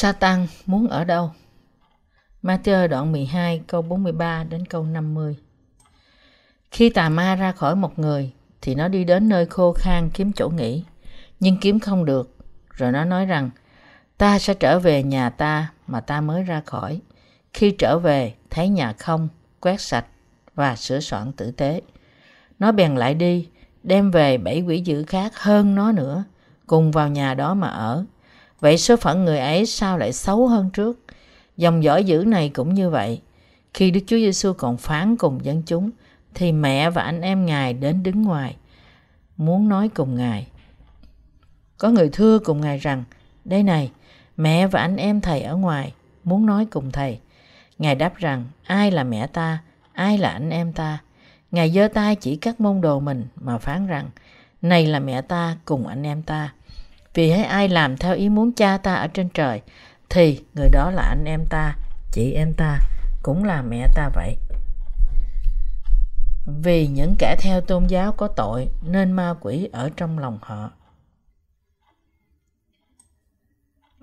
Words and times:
Satan 0.00 0.46
muốn 0.66 0.88
ở 0.88 1.04
đâu? 1.04 1.30
Matthew 2.42 2.88
đoạn 2.88 3.12
12 3.12 3.62
câu 3.66 3.82
43 3.82 4.44
đến 4.44 4.66
câu 4.66 4.84
50 4.84 5.36
Khi 6.70 6.90
tà 6.90 7.08
ma 7.08 7.34
ra 7.34 7.52
khỏi 7.52 7.76
một 7.76 7.98
người 7.98 8.32
thì 8.62 8.74
nó 8.74 8.88
đi 8.88 9.04
đến 9.04 9.28
nơi 9.28 9.46
khô 9.46 9.72
khan 9.72 10.10
kiếm 10.10 10.32
chỗ 10.32 10.48
nghỉ, 10.48 10.84
nhưng 11.40 11.56
kiếm 11.60 11.80
không 11.80 12.04
được. 12.04 12.36
Rồi 12.70 12.92
nó 12.92 13.04
nói 13.04 13.26
rằng, 13.26 13.50
ta 14.18 14.38
sẽ 14.38 14.54
trở 14.54 14.78
về 14.78 15.02
nhà 15.02 15.30
ta 15.30 15.72
mà 15.86 16.00
ta 16.00 16.20
mới 16.20 16.42
ra 16.42 16.62
khỏi. 16.66 17.00
Khi 17.52 17.70
trở 17.70 17.98
về, 17.98 18.34
thấy 18.50 18.68
nhà 18.68 18.92
không, 18.92 19.28
quét 19.60 19.80
sạch 19.80 20.06
và 20.54 20.76
sửa 20.76 21.00
soạn 21.00 21.32
tử 21.32 21.50
tế. 21.50 21.80
Nó 22.58 22.72
bèn 22.72 22.96
lại 22.96 23.14
đi, 23.14 23.48
đem 23.82 24.10
về 24.10 24.38
bảy 24.38 24.60
quỷ 24.60 24.80
dữ 24.80 25.04
khác 25.04 25.32
hơn 25.36 25.74
nó 25.74 25.92
nữa, 25.92 26.24
cùng 26.66 26.90
vào 26.90 27.08
nhà 27.08 27.34
đó 27.34 27.54
mà 27.54 27.68
ở. 27.68 28.04
Vậy 28.60 28.78
số 28.78 28.96
phận 28.96 29.24
người 29.24 29.38
ấy 29.38 29.66
sao 29.66 29.98
lại 29.98 30.12
xấu 30.12 30.48
hơn 30.48 30.70
trước? 30.70 31.04
Dòng 31.56 31.82
dõi 31.82 32.04
dữ 32.04 32.24
này 32.26 32.48
cũng 32.48 32.74
như 32.74 32.90
vậy. 32.90 33.20
Khi 33.74 33.90
Đức 33.90 34.00
Chúa 34.06 34.16
Giêsu 34.16 34.52
còn 34.52 34.76
phán 34.76 35.16
cùng 35.16 35.44
dân 35.44 35.62
chúng, 35.66 35.90
thì 36.34 36.52
mẹ 36.52 36.90
và 36.90 37.02
anh 37.02 37.20
em 37.20 37.46
Ngài 37.46 37.74
đến 37.74 38.02
đứng 38.02 38.22
ngoài, 38.22 38.56
muốn 39.36 39.68
nói 39.68 39.88
cùng 39.88 40.14
Ngài. 40.14 40.46
Có 41.78 41.90
người 41.90 42.08
thưa 42.12 42.38
cùng 42.38 42.60
Ngài 42.60 42.78
rằng, 42.78 43.04
đây 43.44 43.62
này, 43.62 43.90
mẹ 44.36 44.66
và 44.66 44.80
anh 44.80 44.96
em 44.96 45.20
Thầy 45.20 45.42
ở 45.42 45.56
ngoài, 45.56 45.92
muốn 46.24 46.46
nói 46.46 46.66
cùng 46.66 46.90
Thầy. 46.90 47.18
Ngài 47.78 47.94
đáp 47.94 48.16
rằng, 48.16 48.44
ai 48.64 48.90
là 48.90 49.04
mẹ 49.04 49.26
ta, 49.26 49.58
ai 49.92 50.18
là 50.18 50.30
anh 50.30 50.50
em 50.50 50.72
ta? 50.72 50.98
Ngài 51.50 51.70
giơ 51.70 51.88
tay 51.88 52.16
chỉ 52.16 52.36
các 52.36 52.60
môn 52.60 52.80
đồ 52.80 53.00
mình 53.00 53.26
mà 53.36 53.58
phán 53.58 53.86
rằng, 53.86 54.08
này 54.62 54.86
là 54.86 54.98
mẹ 54.98 55.22
ta 55.22 55.56
cùng 55.64 55.86
anh 55.86 56.02
em 56.02 56.22
ta. 56.22 56.52
Vì 57.18 57.30
hãy 57.30 57.44
ai 57.44 57.68
làm 57.68 57.96
theo 57.96 58.14
ý 58.14 58.28
muốn 58.28 58.52
cha 58.52 58.78
ta 58.78 58.94
ở 58.94 59.06
trên 59.06 59.28
trời, 59.28 59.62
thì 60.08 60.44
người 60.54 60.68
đó 60.68 60.90
là 60.90 61.02
anh 61.02 61.24
em 61.24 61.44
ta, 61.50 61.76
chị 62.12 62.32
em 62.32 62.54
ta, 62.56 62.78
cũng 63.22 63.44
là 63.44 63.62
mẹ 63.62 63.86
ta 63.94 64.10
vậy. 64.14 64.36
Vì 66.62 66.88
những 66.88 67.14
kẻ 67.18 67.36
theo 67.40 67.60
tôn 67.60 67.86
giáo 67.86 68.12
có 68.12 68.28
tội 68.28 68.68
nên 68.82 69.12
ma 69.12 69.34
quỷ 69.40 69.68
ở 69.72 69.90
trong 69.96 70.18
lòng 70.18 70.38
họ. 70.42 70.70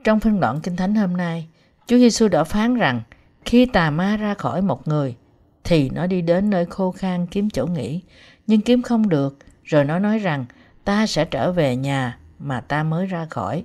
Trong 0.04 0.20
phân 0.20 0.40
đoạn 0.40 0.62
Kinh 0.62 0.76
Thánh 0.76 0.96
hôm 0.96 1.18
nay, 1.18 1.48
Chúa 1.88 1.98
Giêsu 1.98 2.28
đã 2.28 2.44
phán 2.44 2.76
rằng 2.76 3.02
khi 3.46 3.66
tà 3.66 3.90
ma 3.90 4.18
ra 4.18 4.34
khỏi 4.34 4.62
một 4.62 4.88
người 4.88 5.16
thì 5.64 5.90
nó 5.90 6.08
đi 6.08 6.22
đến 6.22 6.50
nơi 6.50 6.66
khô 6.66 6.92
khan 6.92 7.28
kiếm 7.28 7.50
chỗ 7.50 7.66
nghỉ, 7.66 8.02
nhưng 8.48 8.62
kiếm 8.62 8.82
không 8.82 9.10
được, 9.10 9.38
rồi 9.64 9.84
nó 9.84 10.00
nói 10.00 10.20
rằng 10.20 10.46
ta 10.84 11.08
sẽ 11.08 11.26
trở 11.26 11.52
về 11.52 11.76
nhà 11.76 12.18
mà 12.40 12.62
ta 12.62 12.84
mới 12.84 13.06
ra 13.06 13.26
khỏi. 13.30 13.64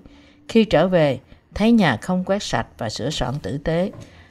Khi 0.49 0.65
trở 0.65 0.89
về, 0.89 1.21
thấy 1.55 1.73
nhà 1.73 1.97
không 1.97 2.25
quét 2.25 2.43
sạch 2.43 2.67
và 2.79 2.89
sửa 2.89 3.11
soạn 3.11 3.35
tử 3.43 3.59
tế, 3.59 3.91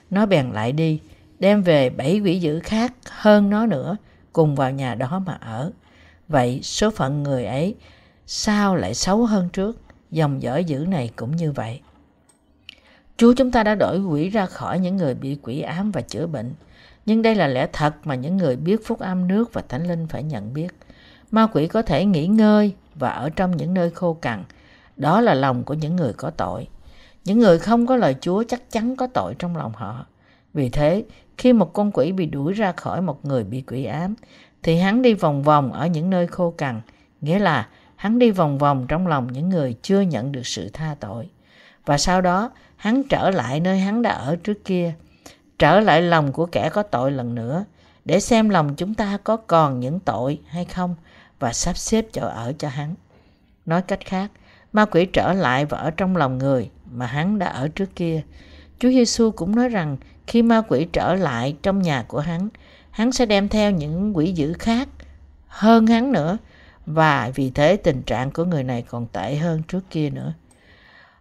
nó 0.09 0.25
bèn 0.25 0.51
lại 0.51 0.71
đi, 0.71 0.99
đem 1.39 1.63
về 1.63 1.89
bảy 1.89 2.19
quỷ 2.19 2.39
dữ 2.39 2.59
khác 2.59 2.93
hơn 3.09 3.49
nó 3.49 3.65
nữa, 3.65 3.97
cùng 4.33 4.55
vào 4.55 4.71
nhà 4.71 4.95
đó 4.95 5.21
mà 5.25 5.37
ở. 5.41 5.71
Vậy 6.27 6.59
số 6.63 6.89
phận 6.89 7.23
người 7.23 7.45
ấy 7.45 7.75
sao 8.25 8.75
lại 8.75 8.93
xấu 8.93 9.25
hơn 9.25 9.49
trước? 9.49 9.81
Dòng 10.11 10.41
dõi 10.41 10.63
dữ 10.63 10.85
này 10.87 11.11
cũng 11.15 11.35
như 11.35 11.51
vậy. 11.51 11.81
Chúa 13.17 13.33
chúng 13.33 13.51
ta 13.51 13.63
đã 13.63 13.75
đổi 13.75 13.99
quỷ 13.99 14.29
ra 14.29 14.45
khỏi 14.45 14.79
những 14.79 14.97
người 14.97 15.15
bị 15.15 15.37
quỷ 15.41 15.61
ám 15.61 15.91
và 15.91 16.01
chữa 16.01 16.27
bệnh. 16.27 16.53
Nhưng 17.05 17.21
đây 17.21 17.35
là 17.35 17.47
lẽ 17.47 17.67
thật 17.73 17.93
mà 18.03 18.15
những 18.15 18.37
người 18.37 18.55
biết 18.55 18.85
phúc 18.85 18.99
âm 18.99 19.27
nước 19.27 19.53
và 19.53 19.61
thánh 19.69 19.87
linh 19.87 20.07
phải 20.07 20.23
nhận 20.23 20.53
biết. 20.53 20.67
Ma 21.31 21.47
quỷ 21.53 21.67
có 21.67 21.81
thể 21.81 22.05
nghỉ 22.05 22.27
ngơi 22.27 22.73
và 22.99 23.09
ở 23.09 23.29
trong 23.29 23.57
những 23.57 23.73
nơi 23.73 23.89
khô 23.89 24.13
cằn. 24.13 24.43
Đó 24.97 25.21
là 25.21 25.33
lòng 25.33 25.63
của 25.63 25.73
những 25.73 25.95
người 25.95 26.13
có 26.13 26.29
tội. 26.29 26.67
Những 27.25 27.39
người 27.39 27.59
không 27.59 27.87
có 27.87 27.95
lời 27.95 28.15
Chúa 28.21 28.43
chắc 28.47 28.71
chắn 28.71 28.95
có 28.95 29.07
tội 29.07 29.35
trong 29.39 29.57
lòng 29.57 29.71
họ. 29.75 30.05
Vì 30.53 30.69
thế, 30.69 31.03
khi 31.37 31.53
một 31.53 31.73
con 31.73 31.91
quỷ 31.91 32.11
bị 32.11 32.25
đuổi 32.25 32.53
ra 32.53 32.71
khỏi 32.71 33.01
một 33.01 33.25
người 33.25 33.43
bị 33.43 33.61
quỷ 33.61 33.85
ám, 33.85 34.15
thì 34.63 34.77
hắn 34.77 35.01
đi 35.01 35.13
vòng 35.13 35.43
vòng 35.43 35.73
ở 35.73 35.87
những 35.87 36.09
nơi 36.09 36.27
khô 36.27 36.51
cằn, 36.57 36.81
nghĩa 37.21 37.39
là 37.39 37.67
hắn 37.95 38.19
đi 38.19 38.31
vòng 38.31 38.57
vòng 38.57 38.85
trong 38.87 39.07
lòng 39.07 39.33
những 39.33 39.49
người 39.49 39.75
chưa 39.81 40.01
nhận 40.01 40.31
được 40.31 40.47
sự 40.47 40.69
tha 40.73 40.95
tội. 40.99 41.29
Và 41.85 41.97
sau 41.97 42.21
đó, 42.21 42.51
hắn 42.75 43.03
trở 43.03 43.29
lại 43.29 43.59
nơi 43.59 43.79
hắn 43.79 44.01
đã 44.01 44.11
ở 44.11 44.35
trước 44.35 44.65
kia, 44.65 44.93
trở 45.59 45.79
lại 45.79 46.01
lòng 46.01 46.31
của 46.31 46.45
kẻ 46.45 46.69
có 46.69 46.83
tội 46.83 47.11
lần 47.11 47.35
nữa, 47.35 47.65
để 48.05 48.19
xem 48.19 48.49
lòng 48.49 48.75
chúng 48.75 48.93
ta 48.93 49.17
có 49.23 49.37
còn 49.37 49.79
những 49.79 49.99
tội 49.99 50.39
hay 50.47 50.65
không 50.65 50.95
và 51.39 51.53
sắp 51.53 51.77
xếp 51.77 52.05
chỗ 52.13 52.27
ở 52.27 52.53
cho 52.57 52.69
hắn. 52.69 52.95
Nói 53.65 53.81
cách 53.81 54.05
khác, 54.05 54.31
ma 54.73 54.85
quỷ 54.85 55.05
trở 55.05 55.33
lại 55.33 55.65
và 55.65 55.77
ở 55.77 55.91
trong 55.91 56.17
lòng 56.17 56.37
người 56.37 56.69
mà 56.91 57.05
hắn 57.05 57.39
đã 57.39 57.47
ở 57.47 57.67
trước 57.67 57.95
kia. 57.95 58.21
Chúa 58.79 58.89
Giêsu 58.89 59.31
cũng 59.31 59.55
nói 59.55 59.69
rằng 59.69 59.97
khi 60.27 60.41
ma 60.41 60.61
quỷ 60.67 60.87
trở 60.93 61.15
lại 61.15 61.55
trong 61.61 61.81
nhà 61.81 62.05
của 62.07 62.19
hắn, 62.19 62.49
hắn 62.91 63.11
sẽ 63.11 63.25
đem 63.25 63.49
theo 63.49 63.71
những 63.71 64.17
quỷ 64.17 64.31
dữ 64.31 64.53
khác 64.53 64.87
hơn 65.47 65.87
hắn 65.87 66.11
nữa 66.11 66.37
và 66.85 67.31
vì 67.35 67.49
thế 67.49 67.75
tình 67.75 68.01
trạng 68.01 68.31
của 68.31 68.45
người 68.45 68.63
này 68.63 68.81
còn 68.81 69.07
tệ 69.07 69.35
hơn 69.35 69.61
trước 69.67 69.89
kia 69.89 70.09
nữa. 70.09 70.33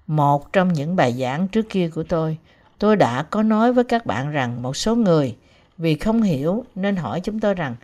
Một 0.06 0.52
trong 0.52 0.72
những 0.72 0.96
bài 0.96 1.12
giảng 1.12 1.48
trước 1.48 1.66
kia 1.70 1.90
của 1.94 2.02
tôi, 2.02 2.38
tôi 2.78 2.96
đã 2.96 3.22
có 3.22 3.42
nói 3.42 3.72
với 3.72 3.84
các 3.84 4.06
bạn 4.06 4.30
rằng 4.30 4.62
một 4.62 4.76
số 4.76 4.96
người 4.96 5.36
vì 5.78 5.94
không 5.94 6.22
hiểu 6.22 6.64
nên 6.74 6.96
hỏi 6.96 7.20
chúng 7.20 7.40
tôi 7.40 7.54
rằng 7.54 7.76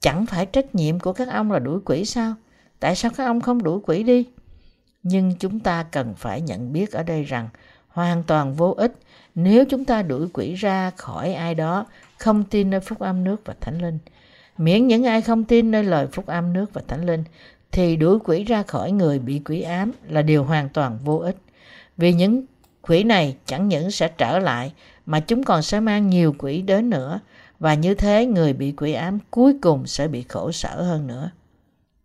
chẳng 0.00 0.26
phải 0.26 0.46
trách 0.46 0.74
nhiệm 0.74 0.98
của 1.00 1.12
các 1.12 1.28
ông 1.28 1.52
là 1.52 1.58
đuổi 1.58 1.80
quỷ 1.84 2.04
sao? 2.04 2.34
Tại 2.80 2.96
sao 2.96 3.10
các 3.16 3.24
ông 3.24 3.40
không 3.40 3.62
đuổi 3.62 3.80
quỷ 3.86 4.02
đi? 4.02 4.26
Nhưng 5.02 5.34
chúng 5.38 5.60
ta 5.60 5.82
cần 5.82 6.14
phải 6.14 6.40
nhận 6.40 6.72
biết 6.72 6.92
ở 6.92 7.02
đây 7.02 7.24
rằng 7.24 7.48
hoàn 7.88 8.22
toàn 8.22 8.54
vô 8.54 8.74
ích 8.76 8.92
nếu 9.34 9.64
chúng 9.64 9.84
ta 9.84 10.02
đuổi 10.02 10.28
quỷ 10.32 10.54
ra 10.54 10.90
khỏi 10.96 11.34
ai 11.34 11.54
đó 11.54 11.86
không 12.18 12.44
tin 12.44 12.70
nơi 12.70 12.80
phúc 12.80 12.98
âm 12.98 13.24
nước 13.24 13.42
và 13.44 13.54
thánh 13.60 13.78
linh. 13.78 13.98
Miễn 14.58 14.86
những 14.86 15.06
ai 15.06 15.22
không 15.22 15.44
tin 15.44 15.70
nơi 15.70 15.84
lời 15.84 16.06
phúc 16.06 16.26
âm 16.26 16.52
nước 16.52 16.74
và 16.74 16.82
thánh 16.88 17.06
linh, 17.06 17.24
thì 17.72 17.96
đuổi 17.96 18.18
quỷ 18.24 18.44
ra 18.44 18.62
khỏi 18.62 18.92
người 18.92 19.18
bị 19.18 19.40
quỷ 19.44 19.60
ám 19.60 19.92
là 20.08 20.22
điều 20.22 20.44
hoàn 20.44 20.68
toàn 20.68 20.98
vô 21.04 21.16
ích. 21.18 21.36
Vì 21.96 22.12
những 22.12 22.44
quỷ 22.82 23.04
này 23.04 23.36
chẳng 23.46 23.68
những 23.68 23.90
sẽ 23.90 24.08
trở 24.08 24.38
lại, 24.38 24.72
mà 25.06 25.20
chúng 25.20 25.44
còn 25.44 25.62
sẽ 25.62 25.80
mang 25.80 26.10
nhiều 26.10 26.34
quỷ 26.38 26.62
đến 26.62 26.90
nữa 26.90 27.20
và 27.60 27.74
như 27.74 27.94
thế 27.94 28.26
người 28.26 28.52
bị 28.52 28.72
quỷ 28.72 28.92
ám 28.92 29.18
cuối 29.30 29.54
cùng 29.62 29.86
sẽ 29.86 30.08
bị 30.08 30.24
khổ 30.28 30.52
sở 30.52 30.82
hơn 30.82 31.06
nữa. 31.06 31.30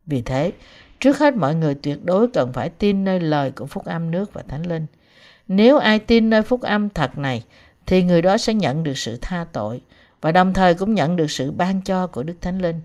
Vì 0.05 0.21
thế, 0.21 0.51
trước 0.99 1.17
hết 1.17 1.35
mọi 1.35 1.55
người 1.55 1.75
tuyệt 1.75 2.05
đối 2.05 2.27
cần 2.27 2.53
phải 2.53 2.69
tin 2.69 3.03
nơi 3.03 3.19
lời 3.19 3.51
của 3.51 3.65
phúc 3.65 3.85
âm 3.85 4.11
nước 4.11 4.33
và 4.33 4.43
thánh 4.47 4.65
linh. 4.65 4.85
Nếu 5.47 5.77
ai 5.77 5.99
tin 5.99 6.29
nơi 6.29 6.41
phúc 6.41 6.61
âm 6.61 6.89
thật 6.89 7.17
này 7.17 7.43
thì 7.85 8.03
người 8.03 8.21
đó 8.21 8.37
sẽ 8.37 8.53
nhận 8.53 8.83
được 8.83 8.97
sự 8.97 9.17
tha 9.21 9.45
tội 9.51 9.81
và 10.21 10.31
đồng 10.31 10.53
thời 10.53 10.73
cũng 10.73 10.93
nhận 10.93 11.15
được 11.15 11.31
sự 11.31 11.51
ban 11.51 11.81
cho 11.81 12.07
của 12.07 12.23
Đức 12.23 12.35
Thánh 12.41 12.59
Linh. 12.59 12.81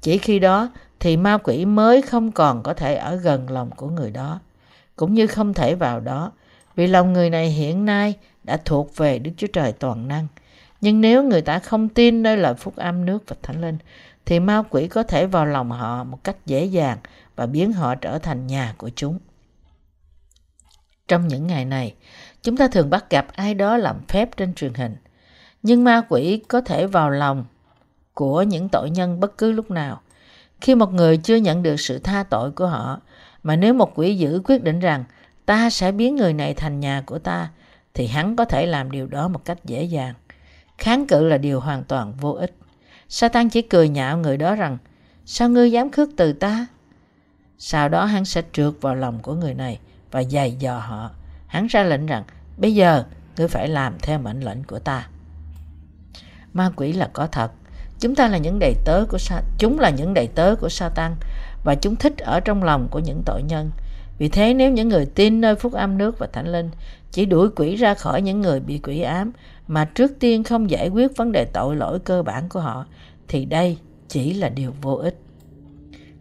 Chỉ 0.00 0.18
khi 0.18 0.38
đó 0.38 0.70
thì 1.00 1.16
ma 1.16 1.38
quỷ 1.38 1.64
mới 1.64 2.02
không 2.02 2.32
còn 2.32 2.62
có 2.62 2.74
thể 2.74 2.94
ở 2.94 3.16
gần 3.16 3.50
lòng 3.50 3.70
của 3.76 3.88
người 3.88 4.10
đó, 4.10 4.40
cũng 4.96 5.14
như 5.14 5.26
không 5.26 5.54
thể 5.54 5.74
vào 5.74 6.00
đó, 6.00 6.32
vì 6.76 6.86
lòng 6.86 7.12
người 7.12 7.30
này 7.30 7.48
hiện 7.50 7.84
nay 7.84 8.14
đã 8.44 8.56
thuộc 8.64 8.96
về 8.96 9.18
Đức 9.18 9.30
Chúa 9.36 9.46
Trời 9.46 9.72
toàn 9.72 10.08
năng. 10.08 10.26
Nhưng 10.82 11.00
nếu 11.00 11.22
người 11.22 11.42
ta 11.42 11.58
không 11.58 11.88
tin 11.88 12.22
nơi 12.22 12.36
lời 12.36 12.54
phúc 12.54 12.76
âm 12.76 13.06
nước 13.06 13.24
và 13.26 13.36
thánh 13.42 13.60
linh, 13.60 13.78
thì 14.26 14.40
ma 14.40 14.62
quỷ 14.70 14.88
có 14.88 15.02
thể 15.02 15.26
vào 15.26 15.46
lòng 15.46 15.70
họ 15.70 16.04
một 16.04 16.24
cách 16.24 16.36
dễ 16.46 16.64
dàng 16.64 16.98
và 17.36 17.46
biến 17.46 17.72
họ 17.72 17.94
trở 17.94 18.18
thành 18.18 18.46
nhà 18.46 18.74
của 18.78 18.90
chúng. 18.96 19.18
Trong 21.08 21.28
những 21.28 21.46
ngày 21.46 21.64
này, 21.64 21.94
chúng 22.42 22.56
ta 22.56 22.68
thường 22.68 22.90
bắt 22.90 23.10
gặp 23.10 23.26
ai 23.34 23.54
đó 23.54 23.76
làm 23.76 23.96
phép 24.08 24.36
trên 24.36 24.54
truyền 24.54 24.74
hình. 24.74 24.96
Nhưng 25.62 25.84
ma 25.84 26.02
quỷ 26.08 26.42
có 26.48 26.60
thể 26.60 26.86
vào 26.86 27.10
lòng 27.10 27.44
của 28.14 28.42
những 28.42 28.68
tội 28.68 28.90
nhân 28.90 29.20
bất 29.20 29.38
cứ 29.38 29.52
lúc 29.52 29.70
nào. 29.70 30.00
Khi 30.60 30.74
một 30.74 30.92
người 30.92 31.16
chưa 31.16 31.36
nhận 31.36 31.62
được 31.62 31.76
sự 31.80 31.98
tha 31.98 32.24
tội 32.30 32.50
của 32.50 32.66
họ, 32.66 33.00
mà 33.42 33.56
nếu 33.56 33.74
một 33.74 33.92
quỷ 33.94 34.16
dữ 34.16 34.40
quyết 34.44 34.62
định 34.62 34.80
rằng 34.80 35.04
ta 35.46 35.70
sẽ 35.70 35.92
biến 35.92 36.16
người 36.16 36.32
này 36.32 36.54
thành 36.54 36.80
nhà 36.80 37.02
của 37.06 37.18
ta, 37.18 37.50
thì 37.94 38.06
hắn 38.06 38.36
có 38.36 38.44
thể 38.44 38.66
làm 38.66 38.90
điều 38.90 39.06
đó 39.06 39.28
một 39.28 39.44
cách 39.44 39.64
dễ 39.64 39.84
dàng. 39.84 40.14
Kháng 40.82 41.06
cự 41.06 41.28
là 41.28 41.38
điều 41.38 41.60
hoàn 41.60 41.84
toàn 41.84 42.12
vô 42.20 42.32
ích. 42.32 42.54
Satan 43.08 43.48
chỉ 43.48 43.62
cười 43.62 43.88
nhạo 43.88 44.18
người 44.18 44.36
đó 44.36 44.54
rằng, 44.54 44.78
sao 45.24 45.48
ngươi 45.48 45.72
dám 45.72 45.90
khước 45.90 46.08
từ 46.16 46.32
ta? 46.32 46.66
Sau 47.58 47.88
đó 47.88 48.04
hắn 48.04 48.24
sẽ 48.24 48.42
trượt 48.52 48.72
vào 48.80 48.94
lòng 48.94 49.18
của 49.22 49.34
người 49.34 49.54
này 49.54 49.78
và 50.10 50.22
dày 50.22 50.52
dò 50.52 50.78
họ. 50.78 51.10
Hắn 51.46 51.66
ra 51.66 51.82
lệnh 51.82 52.06
rằng, 52.06 52.24
bây 52.56 52.74
giờ 52.74 53.04
ngươi 53.36 53.48
phải 53.48 53.68
làm 53.68 53.94
theo 53.98 54.18
mệnh 54.18 54.40
lệnh 54.40 54.64
của 54.64 54.78
ta. 54.78 55.08
Ma 56.52 56.70
quỷ 56.76 56.92
là 56.92 57.10
có 57.12 57.26
thật. 57.26 57.52
Chúng 58.00 58.14
ta 58.14 58.28
là 58.28 58.38
những 58.38 58.58
đầy 58.58 58.74
tớ 58.84 59.04
của 59.08 59.18
sa 59.18 59.42
chúng 59.58 59.78
là 59.78 59.90
những 59.90 60.14
đầy 60.14 60.26
tớ 60.26 60.54
của 60.60 60.68
Satan 60.68 61.14
và 61.64 61.74
chúng 61.74 61.96
thích 61.96 62.18
ở 62.18 62.40
trong 62.40 62.62
lòng 62.62 62.88
của 62.90 62.98
những 62.98 63.22
tội 63.26 63.42
nhân. 63.42 63.70
Vì 64.18 64.28
thế 64.28 64.54
nếu 64.54 64.70
những 64.70 64.88
người 64.88 65.06
tin 65.06 65.40
nơi 65.40 65.54
phúc 65.54 65.72
âm 65.72 65.98
nước 65.98 66.18
và 66.18 66.26
thánh 66.26 66.52
linh 66.52 66.70
chỉ 67.10 67.26
đuổi 67.26 67.48
quỷ 67.56 67.76
ra 67.76 67.94
khỏi 67.94 68.22
những 68.22 68.40
người 68.40 68.60
bị 68.60 68.78
quỷ 68.78 69.00
ám 69.00 69.32
mà 69.72 69.84
trước 69.84 70.18
tiên 70.20 70.44
không 70.44 70.70
giải 70.70 70.88
quyết 70.88 71.16
vấn 71.16 71.32
đề 71.32 71.44
tội 71.44 71.76
lỗi 71.76 71.98
cơ 71.98 72.22
bản 72.22 72.48
của 72.48 72.60
họ 72.60 72.86
thì 73.28 73.44
đây 73.44 73.78
chỉ 74.08 74.34
là 74.34 74.48
điều 74.48 74.72
vô 74.82 74.94
ích. 74.94 75.18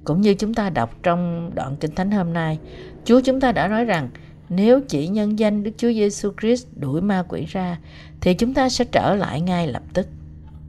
Cũng 0.03 0.21
như 0.21 0.33
chúng 0.33 0.53
ta 0.53 0.69
đọc 0.69 0.95
trong 1.03 1.51
đoạn 1.55 1.75
Kinh 1.79 1.95
Thánh 1.95 2.11
hôm 2.11 2.33
nay, 2.33 2.59
Chúa 3.05 3.21
chúng 3.21 3.39
ta 3.39 3.51
đã 3.51 3.67
nói 3.67 3.85
rằng 3.85 4.09
nếu 4.49 4.81
chỉ 4.87 5.07
nhân 5.07 5.39
danh 5.39 5.63
Đức 5.63 5.71
Chúa 5.77 5.91
Giêsu 5.91 6.31
Christ 6.41 6.67
đuổi 6.75 7.01
ma 7.01 7.23
quỷ 7.29 7.45
ra 7.45 7.77
thì 8.21 8.33
chúng 8.33 8.53
ta 8.53 8.69
sẽ 8.69 8.85
trở 8.85 9.15
lại 9.15 9.41
ngay 9.41 9.67
lập 9.67 9.83
tức. 9.93 10.07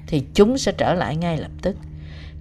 Thì 0.07 0.23
chúng 0.35 0.59
sẽ 0.59 0.73
trở 0.73 0.95
lại 0.95 1.17
ngay 1.17 1.39
lập 1.39 1.51
tức. 1.63 1.77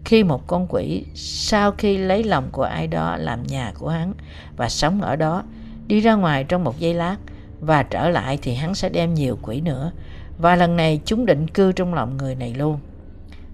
Khi 0.06 0.24
một 0.24 0.48
con 0.48 0.68
quỷ 0.70 1.06
sau 1.16 1.72
khi 1.72 1.98
lấy 1.98 2.24
lòng 2.24 2.50
của 2.52 2.64
ai 2.64 2.88
đó 2.88 3.18
làm 3.20 3.44
nhà 3.44 3.74
của 3.80 3.90
hắn 3.90 4.14
và 4.58 4.70
sống 4.70 5.02
ở 5.02 5.16
đó, 5.16 5.44
đi 5.88 6.00
ra 6.00 6.16
ngoài 6.16 6.44
trong 6.44 6.64
một 6.64 6.80
giây 6.80 6.94
lát 6.94 7.18
và 7.60 7.84
trở 7.84 8.10
lại 8.10 8.40
thì 8.42 8.54
hắn 8.54 8.76
sẽ 8.76 8.90
đem 8.90 9.14
nhiều 9.14 9.38
quỷ 9.42 9.62
nữa 9.62 9.92
và 10.42 10.56
lần 10.56 10.76
này 10.76 11.02
chúng 11.06 11.26
định 11.26 11.48
cư 11.48 11.72
trong 11.72 11.94
lòng 11.94 12.18
người 12.18 12.36
này 12.36 12.54
luôn. 12.54 12.80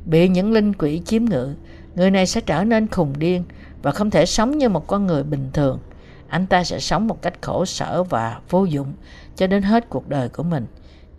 Bị 0.06 0.28
những 0.28 0.51
linh 0.51 0.74
quỷ 0.74 1.01
chiếm 1.06 1.25
ngự, 1.25 1.56
người 1.95 2.12
này 2.12 2.25
sẽ 2.25 2.42
trở 2.42 2.63
nên 2.63 2.88
khùng 2.88 3.19
điên 3.19 3.44
và 3.81 3.92
không 3.92 4.10
thể 4.10 4.25
sống 4.25 4.57
như 4.57 4.69
một 4.69 4.88
con 4.88 5.06
người 5.06 5.24
bình 5.24 5.50
thường. 5.54 5.80
Anh 6.28 6.48
ta 6.48 6.63
sẽ 6.63 6.80
sống 6.80 7.07
một 7.07 7.22
cách 7.22 7.42
khổ 7.42 7.66
sở 7.66 8.04
và 8.04 8.39
vô 8.50 8.66
dụng 8.66 8.94
cho 9.36 9.48
đến 9.48 9.63
hết 9.63 9.89
cuộc 9.89 10.10
đời 10.10 10.30
của 10.30 10.44
mình. 10.44 10.66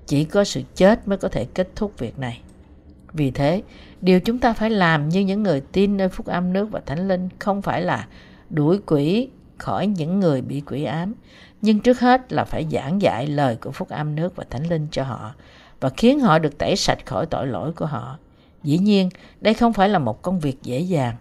Chỉ 0.06 0.24
có 0.24 0.44
sự 0.44 0.62
chết 0.74 1.08
mới 1.08 1.18
có 1.18 1.28
thể 1.28 1.44
kết 1.44 1.68
thúc 1.76 1.98
việc 1.98 2.18
này. 2.18 2.40
Vì 3.12 3.30
thế, 3.30 3.62
điều 4.00 4.20
chúng 4.20 4.38
ta 4.38 4.52
phải 4.52 4.70
làm 4.70 5.08
như 5.08 5.20
những 5.20 5.42
người 5.42 5.60
tin 5.60 5.96
nơi 5.96 6.08
phúc 6.08 6.26
âm 6.26 6.52
nước 6.52 6.70
và 6.70 6.80
thánh 6.86 7.08
linh 7.08 7.28
không 7.38 7.62
phải 7.62 7.82
là 7.82 8.06
đuổi 8.50 8.78
quỷ 8.86 9.28
khỏi 9.58 9.86
những 9.86 10.20
người 10.20 10.42
bị 10.42 10.60
quỷ 10.60 10.84
ám, 10.84 11.14
nhưng 11.62 11.80
trước 11.80 12.00
hết 12.00 12.32
là 12.32 12.44
phải 12.44 12.66
giảng 12.70 13.02
dạy 13.02 13.26
lời 13.26 13.56
của 13.56 13.70
phúc 13.70 13.88
âm 13.88 14.14
nước 14.14 14.36
và 14.36 14.44
thánh 14.50 14.68
linh 14.68 14.86
cho 14.90 15.02
họ 15.02 15.34
và 15.80 15.88
khiến 15.96 16.20
họ 16.20 16.38
được 16.38 16.58
tẩy 16.58 16.76
sạch 16.76 17.06
khỏi 17.06 17.26
tội 17.26 17.46
lỗi 17.46 17.72
của 17.72 17.86
họ. 17.86 18.18
Dĩ 18.62 18.78
nhiên, 18.78 19.08
đây 19.40 19.54
không 19.54 19.72
phải 19.72 19.88
là 19.88 19.98
một 19.98 20.22
công 20.22 20.40
việc 20.40 20.62
dễ 20.62 20.80
dàng, 20.80 21.16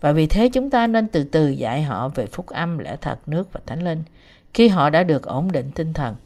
và 0.00 0.12
vì 0.12 0.26
thế 0.26 0.48
chúng 0.48 0.70
ta 0.70 0.86
nên 0.86 1.08
từ 1.08 1.24
từ 1.24 1.48
dạy 1.48 1.82
họ 1.82 2.08
về 2.08 2.26
phúc 2.26 2.46
âm 2.46 2.78
lẽ 2.78 2.96
thật 3.00 3.18
nước 3.26 3.52
và 3.52 3.60
thánh 3.66 3.84
linh 3.84 4.02
khi 4.54 4.68
họ 4.68 4.90
đã 4.90 5.02
được 5.02 5.26
ổn 5.26 5.52
định 5.52 5.70
tinh 5.70 5.92
thần. 5.92 6.16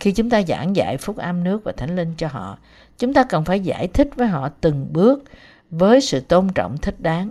Khi 0.00 0.12
chúng 0.12 0.30
ta 0.30 0.42
giảng 0.42 0.76
dạy 0.76 0.96
phúc 0.96 1.16
âm 1.16 1.44
nước 1.44 1.64
và 1.64 1.72
thánh 1.72 1.96
linh 1.96 2.14
cho 2.16 2.28
họ, 2.28 2.58
chúng 2.98 3.14
ta 3.14 3.24
cần 3.24 3.44
phải 3.44 3.60
giải 3.60 3.88
thích 3.88 4.08
với 4.16 4.26
họ 4.26 4.48
từng 4.48 4.92
bước 4.92 5.24
với 5.70 6.00
sự 6.00 6.20
tôn 6.20 6.48
trọng 6.54 6.78
thích 6.78 7.00
đáng. 7.00 7.30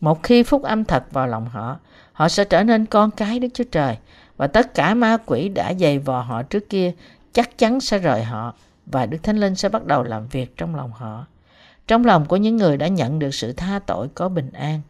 Một 0.00 0.22
khi 0.22 0.42
phúc 0.42 0.62
âm 0.62 0.84
thật 0.84 1.12
vào 1.12 1.26
lòng 1.26 1.48
họ, 1.48 1.78
họ 2.12 2.28
sẽ 2.28 2.44
trở 2.44 2.64
nên 2.64 2.86
con 2.86 3.10
cái 3.10 3.38
Đức 3.38 3.48
Chúa 3.54 3.64
Trời 3.64 3.96
và 4.36 4.46
tất 4.46 4.74
cả 4.74 4.94
ma 4.94 5.16
quỷ 5.26 5.48
đã 5.48 5.74
dày 5.74 5.98
vò 5.98 6.20
họ 6.20 6.42
trước 6.42 6.68
kia 6.68 6.92
chắc 7.32 7.58
chắn 7.58 7.80
sẽ 7.80 7.98
rời 7.98 8.24
họ 8.24 8.54
và 8.86 9.06
Đức 9.06 9.18
Thánh 9.22 9.36
Linh 9.36 9.54
sẽ 9.54 9.68
bắt 9.68 9.84
đầu 9.84 10.02
làm 10.02 10.28
việc 10.28 10.56
trong 10.56 10.74
lòng 10.74 10.92
họ. 10.92 11.26
Trong 11.86 12.04
lòng 12.04 12.26
của 12.26 12.36
những 12.36 12.56
người 12.56 12.76
đã 12.76 12.88
nhận 12.88 13.18
được 13.18 13.34
sự 13.34 13.52
tha 13.52 13.78
tội 13.86 14.08
có 14.14 14.28
bình 14.28 14.52
an, 14.52 14.80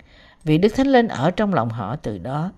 vì 0.45 0.59
Đức 0.59 0.69
Thánh 0.69 0.87
Linh 0.87 1.09
ở 1.09 1.31
trong 1.31 1.55
lòng 1.55 1.69
họ 1.69 1.97
từ 1.97 2.19
đó. 2.19 2.53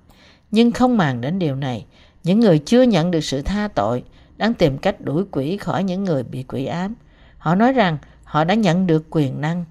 Nhưng 0.51 0.73
không 0.73 0.97
màng 0.97 1.21
đến 1.21 1.39
điều 1.39 1.55
này, 1.55 1.87
những 2.25 2.41
người 2.41 2.59
chưa 2.59 2.83
nhận 2.83 3.11
được 3.11 3.21
sự 3.21 3.43
tha 3.43 3.69
tội 3.75 4.05
đang 4.37 4.55
tìm 4.55 4.79
cách 4.79 5.01
đuổi 5.01 5.25
quỷ 5.31 5.57
khỏi 5.57 5.85
những 5.85 6.05
người 6.05 6.23
bị 6.23 6.43
quỷ 6.43 6.67
ám. 6.67 6.95
Họ 7.39 7.55
nói 7.55 7.73
rằng 7.73 7.99
họ 8.25 8.45
đã 8.45 8.55
nhận 8.55 8.87
được 8.87 9.07
quyền 9.11 9.41
năng. 9.41 9.65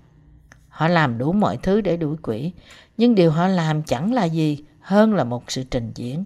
Họ 0.69 0.87
làm 0.87 1.17
đủ 1.17 1.33
mọi 1.33 1.57
thứ 1.57 1.81
để 1.81 1.97
đuổi 1.97 2.17
quỷ, 2.21 2.51
nhưng 2.97 3.15
điều 3.15 3.31
họ 3.31 3.47
làm 3.47 3.83
chẳng 3.83 4.13
là 4.13 4.25
gì 4.25 4.63
hơn 4.79 5.13
là 5.13 5.23
một 5.23 5.51
sự 5.51 5.63
trình 5.63 5.91
diễn. 5.95 6.23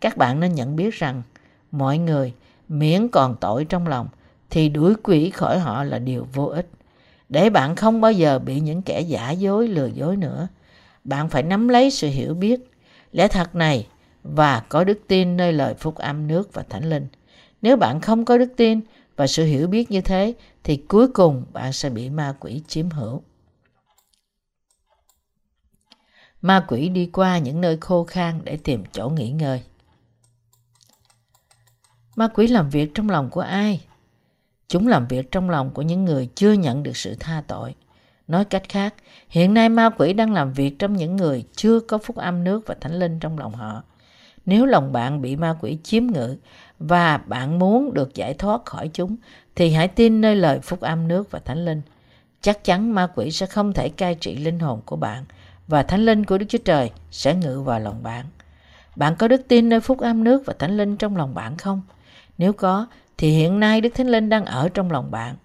Các 0.00 0.16
bạn 0.16 0.40
nên 0.40 0.54
nhận 0.54 0.76
biết 0.76 0.94
rằng 0.94 1.22
mọi 1.70 1.98
người 1.98 2.34
miễn 2.68 3.08
còn 3.08 3.36
tội 3.40 3.64
trong 3.64 3.86
lòng 3.86 4.08
thì 4.54 4.68
đuổi 4.68 4.94
quỷ 5.02 5.30
khỏi 5.30 5.58
họ 5.58 5.84
là 5.84 5.98
điều 5.98 6.26
vô 6.32 6.44
ích. 6.44 6.68
Để 7.28 7.50
bạn 7.50 7.76
không 7.76 8.00
bao 8.00 8.12
giờ 8.12 8.38
bị 8.38 8.60
những 8.60 8.82
kẻ 8.82 9.00
giả 9.00 9.30
dối 9.30 9.68
lừa 9.68 9.86
dối 9.86 10.16
nữa, 10.16 10.48
bạn 11.04 11.28
phải 11.28 11.42
nắm 11.42 11.68
lấy 11.68 11.90
sự 11.90 12.08
hiểu 12.08 12.34
biết, 12.34 12.60
lẽ 13.12 13.28
thật 13.28 13.54
này 13.54 13.86
và 14.22 14.60
có 14.60 14.84
đức 14.84 14.98
tin 15.08 15.36
nơi 15.36 15.52
lời 15.52 15.74
phúc 15.74 15.94
âm 15.94 16.26
nước 16.26 16.52
và 16.52 16.62
thánh 16.62 16.90
linh. 16.90 17.06
Nếu 17.62 17.76
bạn 17.76 18.00
không 18.00 18.24
có 18.24 18.38
đức 18.38 18.52
tin 18.56 18.80
và 19.16 19.26
sự 19.26 19.44
hiểu 19.44 19.66
biết 19.66 19.90
như 19.90 20.00
thế 20.00 20.34
thì 20.64 20.76
cuối 20.76 21.08
cùng 21.08 21.44
bạn 21.52 21.72
sẽ 21.72 21.90
bị 21.90 22.10
ma 22.10 22.34
quỷ 22.40 22.62
chiếm 22.68 22.90
hữu. 22.90 23.22
Ma 26.42 26.64
quỷ 26.68 26.88
đi 26.88 27.10
qua 27.12 27.38
những 27.38 27.60
nơi 27.60 27.78
khô 27.80 28.04
khan 28.04 28.40
để 28.44 28.56
tìm 28.56 28.84
chỗ 28.92 29.08
nghỉ 29.08 29.30
ngơi. 29.30 29.62
Ma 32.16 32.28
quỷ 32.34 32.46
làm 32.46 32.70
việc 32.70 32.90
trong 32.94 33.10
lòng 33.10 33.30
của 33.30 33.40
ai? 33.40 33.80
Chúng 34.68 34.88
làm 34.88 35.06
việc 35.06 35.30
trong 35.30 35.50
lòng 35.50 35.70
của 35.70 35.82
những 35.82 36.04
người 36.04 36.28
chưa 36.34 36.52
nhận 36.52 36.82
được 36.82 36.96
sự 36.96 37.14
tha 37.20 37.42
tội. 37.46 37.74
Nói 38.28 38.44
cách 38.44 38.68
khác, 38.68 38.94
hiện 39.28 39.54
nay 39.54 39.68
ma 39.68 39.90
quỷ 39.98 40.12
đang 40.12 40.32
làm 40.32 40.52
việc 40.52 40.78
trong 40.78 40.96
những 40.96 41.16
người 41.16 41.44
chưa 41.56 41.80
có 41.80 41.98
phúc 41.98 42.16
âm 42.16 42.44
nước 42.44 42.66
và 42.66 42.74
thánh 42.80 42.98
linh 42.98 43.18
trong 43.18 43.38
lòng 43.38 43.54
họ. 43.54 43.82
Nếu 44.46 44.66
lòng 44.66 44.92
bạn 44.92 45.22
bị 45.22 45.36
ma 45.36 45.56
quỷ 45.60 45.78
chiếm 45.82 46.06
ngự 46.06 46.36
và 46.78 47.16
bạn 47.16 47.58
muốn 47.58 47.94
được 47.94 48.14
giải 48.14 48.34
thoát 48.34 48.64
khỏi 48.64 48.90
chúng, 48.92 49.16
thì 49.54 49.70
hãy 49.70 49.88
tin 49.88 50.20
nơi 50.20 50.36
lời 50.36 50.60
phúc 50.60 50.80
âm 50.80 51.08
nước 51.08 51.30
và 51.30 51.38
thánh 51.38 51.64
linh. 51.64 51.82
Chắc 52.40 52.64
chắn 52.64 52.94
ma 52.94 53.06
quỷ 53.14 53.30
sẽ 53.30 53.46
không 53.46 53.72
thể 53.72 53.88
cai 53.88 54.14
trị 54.14 54.36
linh 54.36 54.58
hồn 54.58 54.80
của 54.84 54.96
bạn 54.96 55.24
và 55.68 55.82
thánh 55.82 56.04
linh 56.04 56.24
của 56.24 56.38
Đức 56.38 56.46
Chúa 56.48 56.58
Trời 56.58 56.90
sẽ 57.10 57.34
ngự 57.34 57.60
vào 57.60 57.80
lòng 57.80 58.02
bạn. 58.02 58.26
Bạn 58.96 59.16
có 59.18 59.28
đức 59.28 59.48
tin 59.48 59.68
nơi 59.68 59.80
phúc 59.80 60.00
âm 60.00 60.24
nước 60.24 60.42
và 60.46 60.54
thánh 60.58 60.76
linh 60.76 60.96
trong 60.96 61.16
lòng 61.16 61.34
bạn 61.34 61.56
không? 61.56 61.82
Nếu 62.38 62.52
có, 62.52 62.86
thì 63.18 63.30
hiện 63.30 63.60
nay 63.60 63.80
Đức 63.80 63.94
Thánh 63.94 64.08
Linh 64.08 64.28
đang 64.28 64.44
ở 64.44 64.68
trong 64.68 64.90
lòng 64.90 65.10
bạn. 65.10 65.36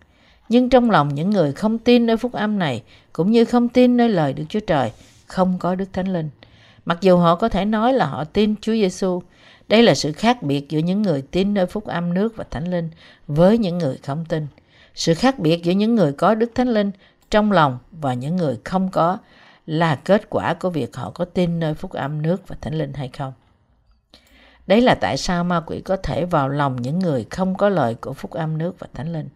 Nhưng 0.49 0.69
trong 0.69 0.91
lòng 0.91 1.15
những 1.15 1.29
người 1.29 1.51
không 1.51 1.77
tin 1.77 2.05
nơi 2.05 2.17
phúc 2.17 2.33
âm 2.33 2.59
này, 2.59 2.83
cũng 3.13 3.31
như 3.31 3.45
không 3.45 3.69
tin 3.69 3.97
nơi 3.97 4.09
lời 4.09 4.33
Đức 4.33 4.43
Chúa 4.49 4.59
Trời, 4.59 4.91
không 5.27 5.59
có 5.59 5.75
Đức 5.75 5.93
Thánh 5.93 6.13
Linh. 6.13 6.29
Mặc 6.85 6.97
dù 7.01 7.17
họ 7.17 7.35
có 7.35 7.49
thể 7.49 7.65
nói 7.65 7.93
là 7.93 8.05
họ 8.05 8.23
tin 8.23 8.55
Chúa 8.61 8.73
Giêsu, 8.73 9.21
đây 9.67 9.83
là 9.83 9.95
sự 9.95 10.11
khác 10.11 10.43
biệt 10.43 10.69
giữa 10.69 10.79
những 10.79 11.01
người 11.01 11.21
tin 11.21 11.53
nơi 11.53 11.65
phúc 11.65 11.85
âm 11.85 12.13
nước 12.13 12.35
và 12.35 12.43
Thánh 12.51 12.71
Linh 12.71 12.89
với 13.27 13.57
những 13.57 13.77
người 13.77 13.97
không 14.03 14.25
tin. 14.25 14.47
Sự 14.95 15.13
khác 15.13 15.39
biệt 15.39 15.63
giữa 15.63 15.71
những 15.71 15.95
người 15.95 16.11
có 16.11 16.35
Đức 16.35 16.51
Thánh 16.55 16.67
Linh 16.67 16.91
trong 17.31 17.51
lòng 17.51 17.77
và 17.91 18.13
những 18.13 18.35
người 18.35 18.57
không 18.63 18.89
có 18.89 19.17
là 19.65 19.95
kết 19.95 20.29
quả 20.29 20.53
của 20.53 20.69
việc 20.69 20.95
họ 20.95 21.11
có 21.11 21.25
tin 21.25 21.59
nơi 21.59 21.73
phúc 21.73 21.91
âm 21.91 22.21
nước 22.21 22.47
và 22.47 22.55
Thánh 22.61 22.73
Linh 22.73 22.93
hay 22.93 23.07
không. 23.17 23.33
Đấy 24.69 24.81
là 24.81 24.95
tại 24.95 25.17
sao 25.17 25.43
ma 25.43 25.59
quỷ 25.59 25.81
có 25.81 25.97
thể 25.97 26.25
vào 26.25 26.49
lòng 26.49 26.75
những 26.81 26.99
người 26.99 27.25
không 27.29 27.55
có 27.55 27.69
lời 27.69 27.95
của 27.95 28.13
phúc 28.13 28.31
âm 28.31 28.57
nước 28.57 28.79
và 28.79 28.87
thánh 28.93 29.13
linh. 29.13 29.29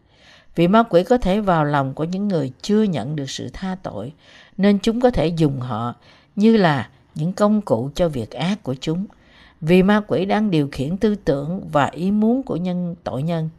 Vì 0.55 0.67
ma 0.67 0.84
quỷ 0.84 1.03
có 1.03 1.17
thể 1.17 1.41
vào 1.41 1.65
lòng 1.65 1.93
của 1.93 2.03
những 2.03 2.27
người 2.27 2.51
chưa 2.62 2.84
nhận 2.84 3.15
được 3.15 3.29
sự 3.29 3.50
tha 3.53 3.75
tội, 3.84 4.13
nên 4.58 4.79
chúng 4.79 5.01
có 5.01 5.12
thể 5.12 5.27
dùng 5.27 5.60
họ 5.60 5.96
như 6.36 6.58
là 6.58 6.89
những 7.15 7.34
công 7.34 7.62
cụ 7.62 7.89
cho 7.96 8.10
việc 8.10 8.31
ác 8.31 8.63
của 8.63 8.75
chúng. 8.81 9.05
Vì 9.62 9.84
ma 9.84 10.01
quỷ 10.08 10.25
đang 10.25 10.51
điều 10.51 10.69
khiển 10.72 10.98
tư 10.98 11.15
tưởng 11.15 11.69
và 11.72 11.86
ý 11.86 12.12
muốn 12.12 12.43
của 12.43 12.55
nhân 12.55 12.96
tội 13.03 13.24
nhân, 13.24 13.50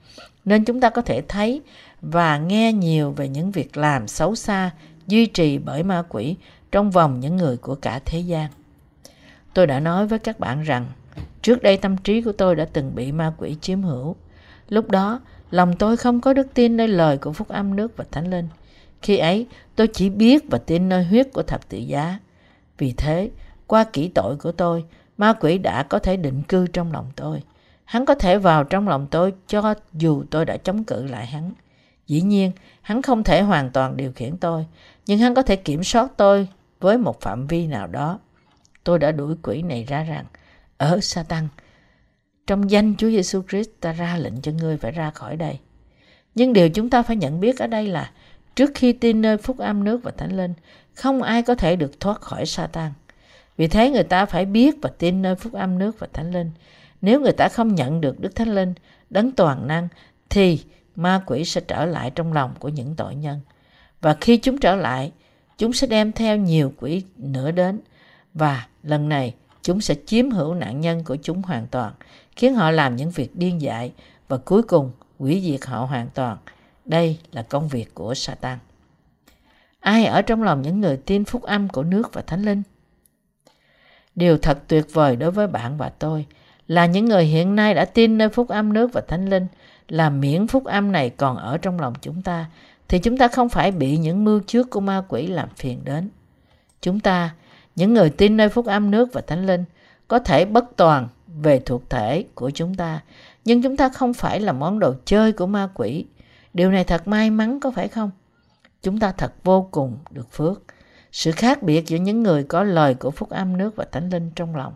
nên 0.44 0.64
chúng 0.64 0.80
ta 0.80 0.90
có 0.90 1.02
thể 1.02 1.22
thấy 1.28 1.60
và 2.02 2.38
nghe 2.38 2.72
nhiều 2.72 3.12
về 3.12 3.28
những 3.28 3.50
việc 3.50 3.76
làm 3.76 4.08
xấu 4.08 4.34
xa 4.34 4.70
duy 5.06 5.26
trì 5.26 5.58
bởi 5.58 5.82
ma 5.82 6.02
quỷ 6.08 6.36
trong 6.72 6.90
vòng 6.90 7.20
những 7.20 7.36
người 7.36 7.56
của 7.56 7.74
cả 7.74 8.00
thế 8.04 8.18
gian. 8.18 8.50
Tôi 9.54 9.66
đã 9.66 9.80
nói 9.80 10.06
với 10.06 10.18
các 10.18 10.40
bạn 10.40 10.62
rằng 10.62 10.86
Trước 11.42 11.62
đây 11.62 11.76
tâm 11.76 11.96
trí 11.96 12.22
của 12.22 12.32
tôi 12.32 12.56
đã 12.56 12.64
từng 12.64 12.94
bị 12.94 13.12
ma 13.12 13.32
quỷ 13.38 13.56
chiếm 13.60 13.82
hữu. 13.82 14.16
Lúc 14.68 14.90
đó, 14.90 15.20
lòng 15.50 15.76
tôi 15.76 15.96
không 15.96 16.20
có 16.20 16.32
đức 16.32 16.46
tin 16.54 16.76
nơi 16.76 16.88
lời 16.88 17.18
của 17.18 17.32
Phúc 17.32 17.48
Âm 17.48 17.76
nước 17.76 17.96
và 17.96 18.04
Thánh 18.10 18.30
Linh. 18.30 18.48
Khi 19.02 19.16
ấy, 19.16 19.46
tôi 19.76 19.88
chỉ 19.92 20.10
biết 20.10 20.44
và 20.50 20.58
tin 20.58 20.88
nơi 20.88 21.04
huyết 21.04 21.32
của 21.32 21.42
thập 21.42 21.68
tự 21.68 21.78
giá. 21.78 22.18
Vì 22.78 22.92
thế, 22.96 23.30
qua 23.66 23.84
kỹ 23.84 24.08
tội 24.08 24.36
của 24.36 24.52
tôi, 24.52 24.84
ma 25.18 25.32
quỷ 25.32 25.58
đã 25.58 25.82
có 25.82 25.98
thể 25.98 26.16
định 26.16 26.42
cư 26.42 26.66
trong 26.66 26.92
lòng 26.92 27.10
tôi. 27.16 27.42
Hắn 27.84 28.04
có 28.04 28.14
thể 28.14 28.38
vào 28.38 28.64
trong 28.64 28.88
lòng 28.88 29.06
tôi 29.10 29.32
cho 29.46 29.74
dù 29.92 30.24
tôi 30.30 30.44
đã 30.44 30.56
chống 30.56 30.84
cự 30.84 31.02
lại 31.02 31.26
hắn. 31.26 31.52
Dĩ 32.06 32.20
nhiên, 32.20 32.52
hắn 32.82 33.02
không 33.02 33.24
thể 33.24 33.42
hoàn 33.42 33.70
toàn 33.70 33.96
điều 33.96 34.12
khiển 34.12 34.36
tôi, 34.36 34.66
nhưng 35.06 35.18
hắn 35.18 35.34
có 35.34 35.42
thể 35.42 35.56
kiểm 35.56 35.84
soát 35.84 36.12
tôi 36.16 36.48
với 36.80 36.98
một 36.98 37.20
phạm 37.20 37.46
vi 37.46 37.66
nào 37.66 37.86
đó. 37.86 38.18
Tôi 38.84 38.98
đã 38.98 39.12
đuổi 39.12 39.36
quỷ 39.42 39.62
này 39.62 39.84
ra 39.84 40.02
rằng, 40.02 40.24
ở 40.78 41.00
Satan. 41.00 41.48
Trong 42.46 42.70
danh 42.70 42.94
Chúa 42.98 43.10
Giêsu 43.10 43.42
Christ 43.48 43.70
ta 43.80 43.92
ra 43.92 44.16
lệnh 44.16 44.40
cho 44.40 44.52
ngươi 44.52 44.76
phải 44.76 44.92
ra 44.92 45.10
khỏi 45.10 45.36
đây. 45.36 45.58
Nhưng 46.34 46.52
điều 46.52 46.68
chúng 46.68 46.90
ta 46.90 47.02
phải 47.02 47.16
nhận 47.16 47.40
biết 47.40 47.58
ở 47.58 47.66
đây 47.66 47.86
là 47.86 48.10
trước 48.56 48.70
khi 48.74 48.92
tin 48.92 49.22
nơi 49.22 49.36
phúc 49.36 49.58
âm 49.58 49.84
nước 49.84 50.02
và 50.02 50.10
thánh 50.10 50.36
linh, 50.36 50.54
không 50.94 51.22
ai 51.22 51.42
có 51.42 51.54
thể 51.54 51.76
được 51.76 52.00
thoát 52.00 52.20
khỏi 52.20 52.46
Satan. 52.46 52.92
Vì 53.56 53.68
thế 53.68 53.90
người 53.90 54.02
ta 54.02 54.26
phải 54.26 54.46
biết 54.46 54.76
và 54.82 54.90
tin 54.98 55.22
nơi 55.22 55.34
phúc 55.34 55.52
âm 55.52 55.78
nước 55.78 55.98
và 55.98 56.06
thánh 56.12 56.32
linh. 56.32 56.50
Nếu 57.02 57.20
người 57.20 57.32
ta 57.32 57.48
không 57.48 57.74
nhận 57.74 58.00
được 58.00 58.20
Đức 58.20 58.34
Thánh 58.34 58.54
Linh, 58.54 58.74
đấng 59.10 59.32
toàn 59.32 59.66
năng, 59.66 59.88
thì 60.30 60.60
ma 60.96 61.22
quỷ 61.26 61.44
sẽ 61.44 61.60
trở 61.60 61.84
lại 61.84 62.10
trong 62.10 62.32
lòng 62.32 62.54
của 62.58 62.68
những 62.68 62.94
tội 62.96 63.14
nhân. 63.14 63.40
Và 64.00 64.16
khi 64.20 64.36
chúng 64.36 64.58
trở 64.58 64.76
lại, 64.76 65.12
chúng 65.58 65.72
sẽ 65.72 65.86
đem 65.86 66.12
theo 66.12 66.36
nhiều 66.36 66.72
quỷ 66.80 67.04
nữa 67.16 67.50
đến. 67.50 67.80
Và 68.34 68.66
lần 68.82 69.08
này, 69.08 69.34
chúng 69.64 69.80
sẽ 69.80 69.94
chiếm 70.06 70.30
hữu 70.30 70.54
nạn 70.54 70.80
nhân 70.80 71.04
của 71.04 71.16
chúng 71.22 71.42
hoàn 71.42 71.66
toàn, 71.66 71.92
khiến 72.36 72.54
họ 72.54 72.70
làm 72.70 72.96
những 72.96 73.10
việc 73.10 73.36
điên 73.36 73.60
dại 73.60 73.92
và 74.28 74.36
cuối 74.36 74.62
cùng 74.62 74.90
hủy 75.18 75.42
diệt 75.44 75.66
họ 75.66 75.84
hoàn 75.84 76.08
toàn. 76.14 76.38
Đây 76.84 77.18
là 77.32 77.42
công 77.42 77.68
việc 77.68 77.94
của 77.94 78.14
Satan. 78.14 78.58
Ai 79.80 80.04
ở 80.04 80.22
trong 80.22 80.42
lòng 80.42 80.62
những 80.62 80.80
người 80.80 80.96
tin 80.96 81.24
phúc 81.24 81.42
âm 81.42 81.68
của 81.68 81.82
nước 81.82 82.10
và 82.12 82.22
thánh 82.22 82.42
linh? 82.42 82.62
Điều 84.14 84.38
thật 84.38 84.58
tuyệt 84.68 84.86
vời 84.92 85.16
đối 85.16 85.30
với 85.30 85.46
bạn 85.46 85.76
và 85.76 85.88
tôi 85.88 86.26
là 86.68 86.86
những 86.86 87.04
người 87.04 87.24
hiện 87.24 87.56
nay 87.56 87.74
đã 87.74 87.84
tin 87.84 88.18
nơi 88.18 88.28
phúc 88.28 88.48
âm 88.48 88.72
nước 88.72 88.92
và 88.92 89.00
thánh 89.08 89.28
linh 89.28 89.46
là 89.88 90.10
miễn 90.10 90.46
phúc 90.46 90.64
âm 90.64 90.92
này 90.92 91.10
còn 91.10 91.36
ở 91.36 91.58
trong 91.58 91.80
lòng 91.80 91.94
chúng 92.00 92.22
ta 92.22 92.46
thì 92.88 92.98
chúng 92.98 93.18
ta 93.18 93.28
không 93.28 93.48
phải 93.48 93.72
bị 93.72 93.96
những 93.96 94.24
mưu 94.24 94.40
trước 94.40 94.70
của 94.70 94.80
ma 94.80 95.02
quỷ 95.08 95.26
làm 95.26 95.48
phiền 95.56 95.84
đến. 95.84 96.10
Chúng 96.80 97.00
ta, 97.00 97.34
những 97.76 97.94
người 97.94 98.10
tin 98.10 98.36
nơi 98.36 98.48
phúc 98.48 98.66
âm 98.66 98.90
nước 98.90 99.08
và 99.12 99.20
thánh 99.20 99.46
linh, 99.46 99.64
có 100.08 100.18
thể 100.18 100.44
bất 100.44 100.64
toàn 100.76 101.08
về 101.42 101.60
thuộc 101.60 101.90
thể 101.90 102.24
của 102.34 102.50
chúng 102.50 102.74
ta, 102.74 103.00
nhưng 103.44 103.62
chúng 103.62 103.76
ta 103.76 103.88
không 103.88 104.14
phải 104.14 104.40
là 104.40 104.52
món 104.52 104.78
đồ 104.78 104.94
chơi 105.04 105.32
của 105.32 105.46
ma 105.46 105.68
quỷ. 105.74 106.06
Điều 106.54 106.70
này 106.70 106.84
thật 106.84 107.08
may 107.08 107.30
mắn 107.30 107.60
có 107.60 107.70
phải 107.70 107.88
không? 107.88 108.10
Chúng 108.82 109.00
ta 109.00 109.12
thật 109.12 109.32
vô 109.44 109.68
cùng 109.70 109.98
được 110.10 110.32
phước. 110.32 110.62
Sự 111.12 111.32
khác 111.32 111.62
biệt 111.62 111.86
giữa 111.86 111.98
những 111.98 112.22
người 112.22 112.44
có 112.44 112.62
lời 112.62 112.94
của 112.94 113.10
phúc 113.10 113.30
âm 113.30 113.56
nước 113.56 113.76
và 113.76 113.84
thánh 113.92 114.10
linh 114.10 114.30
trong 114.30 114.56
lòng 114.56 114.74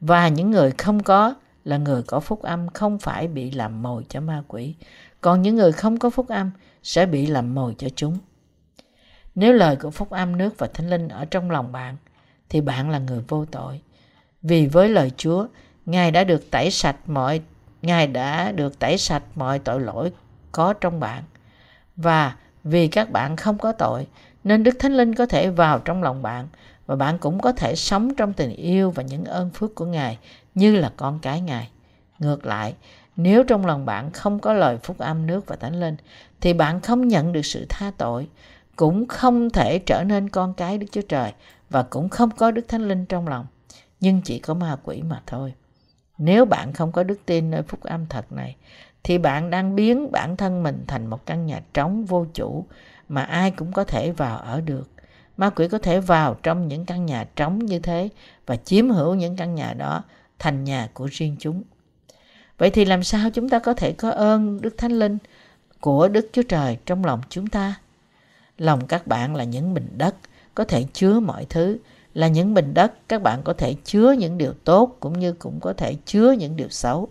và 0.00 0.28
những 0.28 0.50
người 0.50 0.70
không 0.70 1.02
có 1.02 1.34
là 1.64 1.76
người 1.76 2.02
có 2.02 2.20
phúc 2.20 2.42
âm 2.42 2.68
không 2.68 2.98
phải 2.98 3.28
bị 3.28 3.50
làm 3.50 3.82
mồi 3.82 4.04
cho 4.08 4.20
ma 4.20 4.42
quỷ, 4.48 4.74
còn 5.20 5.42
những 5.42 5.56
người 5.56 5.72
không 5.72 5.98
có 5.98 6.10
phúc 6.10 6.28
âm 6.28 6.50
sẽ 6.82 7.06
bị 7.06 7.26
làm 7.26 7.54
mồi 7.54 7.74
cho 7.78 7.88
chúng. 7.96 8.18
Nếu 9.34 9.52
lời 9.52 9.76
của 9.76 9.90
phúc 9.90 10.10
âm 10.10 10.38
nước 10.38 10.58
và 10.58 10.66
thánh 10.74 10.90
linh 10.90 11.08
ở 11.08 11.24
trong 11.24 11.50
lòng 11.50 11.72
bạn, 11.72 11.96
thì 12.50 12.60
bạn 12.60 12.90
là 12.90 12.98
người 12.98 13.20
vô 13.28 13.44
tội. 13.44 13.80
Vì 14.42 14.66
với 14.66 14.88
lời 14.88 15.10
Chúa, 15.16 15.46
Ngài 15.86 16.10
đã 16.10 16.24
được 16.24 16.50
tẩy 16.50 16.70
sạch 16.70 16.96
mọi 17.06 17.40
Ngài 17.82 18.06
đã 18.06 18.52
được 18.52 18.78
tẩy 18.78 18.98
sạch 18.98 19.22
mọi 19.34 19.58
tội 19.58 19.80
lỗi 19.80 20.12
có 20.52 20.72
trong 20.72 21.00
bạn. 21.00 21.22
Và 21.96 22.34
vì 22.64 22.88
các 22.88 23.10
bạn 23.10 23.36
không 23.36 23.58
có 23.58 23.72
tội, 23.72 24.06
nên 24.44 24.62
Đức 24.62 24.76
Thánh 24.78 24.96
Linh 24.96 25.14
có 25.14 25.26
thể 25.26 25.50
vào 25.50 25.78
trong 25.78 26.02
lòng 26.02 26.22
bạn 26.22 26.48
và 26.86 26.96
bạn 26.96 27.18
cũng 27.18 27.40
có 27.40 27.52
thể 27.52 27.74
sống 27.74 28.14
trong 28.14 28.32
tình 28.32 28.50
yêu 28.50 28.90
và 28.90 29.02
những 29.02 29.24
ơn 29.24 29.50
phước 29.50 29.74
của 29.74 29.86
Ngài 29.86 30.18
như 30.54 30.76
là 30.76 30.92
con 30.96 31.18
cái 31.18 31.40
Ngài. 31.40 31.68
Ngược 32.18 32.46
lại, 32.46 32.74
nếu 33.16 33.44
trong 33.44 33.66
lòng 33.66 33.86
bạn 33.86 34.10
không 34.10 34.38
có 34.38 34.52
lời 34.52 34.78
phúc 34.82 34.98
âm 34.98 35.26
nước 35.26 35.46
và 35.46 35.56
thánh 35.56 35.80
linh, 35.80 35.96
thì 36.40 36.52
bạn 36.52 36.80
không 36.80 37.08
nhận 37.08 37.32
được 37.32 37.46
sự 37.46 37.66
tha 37.68 37.92
tội, 37.98 38.28
cũng 38.76 39.08
không 39.08 39.50
thể 39.50 39.78
trở 39.78 40.04
nên 40.04 40.28
con 40.28 40.54
cái 40.54 40.78
Đức 40.78 40.86
Chúa 40.92 41.02
Trời 41.08 41.32
và 41.70 41.82
cũng 41.82 42.08
không 42.08 42.30
có 42.30 42.50
Đức 42.50 42.68
Thánh 42.68 42.88
Linh 42.88 43.06
trong 43.06 43.28
lòng, 43.28 43.46
nhưng 44.00 44.22
chỉ 44.22 44.38
có 44.38 44.54
ma 44.54 44.76
quỷ 44.84 45.02
mà 45.02 45.22
thôi. 45.26 45.54
Nếu 46.18 46.44
bạn 46.44 46.72
không 46.72 46.92
có 46.92 47.02
đức 47.02 47.20
tin 47.26 47.50
nơi 47.50 47.62
phúc 47.62 47.80
âm 47.82 48.06
thật 48.06 48.32
này, 48.32 48.56
thì 49.02 49.18
bạn 49.18 49.50
đang 49.50 49.76
biến 49.76 50.12
bản 50.12 50.36
thân 50.36 50.62
mình 50.62 50.84
thành 50.86 51.06
một 51.06 51.26
căn 51.26 51.46
nhà 51.46 51.60
trống 51.74 52.04
vô 52.04 52.26
chủ 52.34 52.66
mà 53.08 53.22
ai 53.22 53.50
cũng 53.50 53.72
có 53.72 53.84
thể 53.84 54.10
vào 54.10 54.38
ở 54.38 54.60
được. 54.60 54.90
Ma 55.36 55.50
quỷ 55.50 55.68
có 55.68 55.78
thể 55.78 56.00
vào 56.00 56.36
trong 56.42 56.68
những 56.68 56.86
căn 56.86 57.06
nhà 57.06 57.24
trống 57.36 57.58
như 57.58 57.78
thế 57.78 58.08
và 58.46 58.56
chiếm 58.56 58.90
hữu 58.90 59.14
những 59.14 59.36
căn 59.36 59.54
nhà 59.54 59.72
đó 59.72 60.02
thành 60.38 60.64
nhà 60.64 60.88
của 60.94 61.08
riêng 61.10 61.36
chúng. 61.38 61.62
Vậy 62.58 62.70
thì 62.70 62.84
làm 62.84 63.02
sao 63.02 63.30
chúng 63.30 63.48
ta 63.48 63.58
có 63.58 63.74
thể 63.74 63.92
có 63.92 64.10
ơn 64.10 64.60
Đức 64.60 64.74
Thánh 64.78 64.92
Linh 64.92 65.18
của 65.80 66.08
Đức 66.08 66.28
Chúa 66.32 66.42
Trời 66.42 66.78
trong 66.86 67.04
lòng 67.04 67.20
chúng 67.28 67.46
ta? 67.46 67.74
Lòng 68.58 68.86
các 68.86 69.06
bạn 69.06 69.36
là 69.36 69.44
những 69.44 69.74
bình 69.74 69.88
đất 69.96 70.14
có 70.60 70.64
thể 70.64 70.84
chứa 70.92 71.20
mọi 71.20 71.46
thứ, 71.48 71.78
là 72.14 72.28
những 72.28 72.54
bình 72.54 72.74
đất 72.74 72.92
các 73.08 73.22
bạn 73.22 73.40
có 73.44 73.52
thể 73.52 73.74
chứa 73.84 74.12
những 74.12 74.38
điều 74.38 74.52
tốt 74.64 74.96
cũng 75.00 75.18
như 75.18 75.32
cũng 75.32 75.60
có 75.60 75.72
thể 75.72 75.94
chứa 76.06 76.32
những 76.32 76.56
điều 76.56 76.68
xấu. 76.68 77.08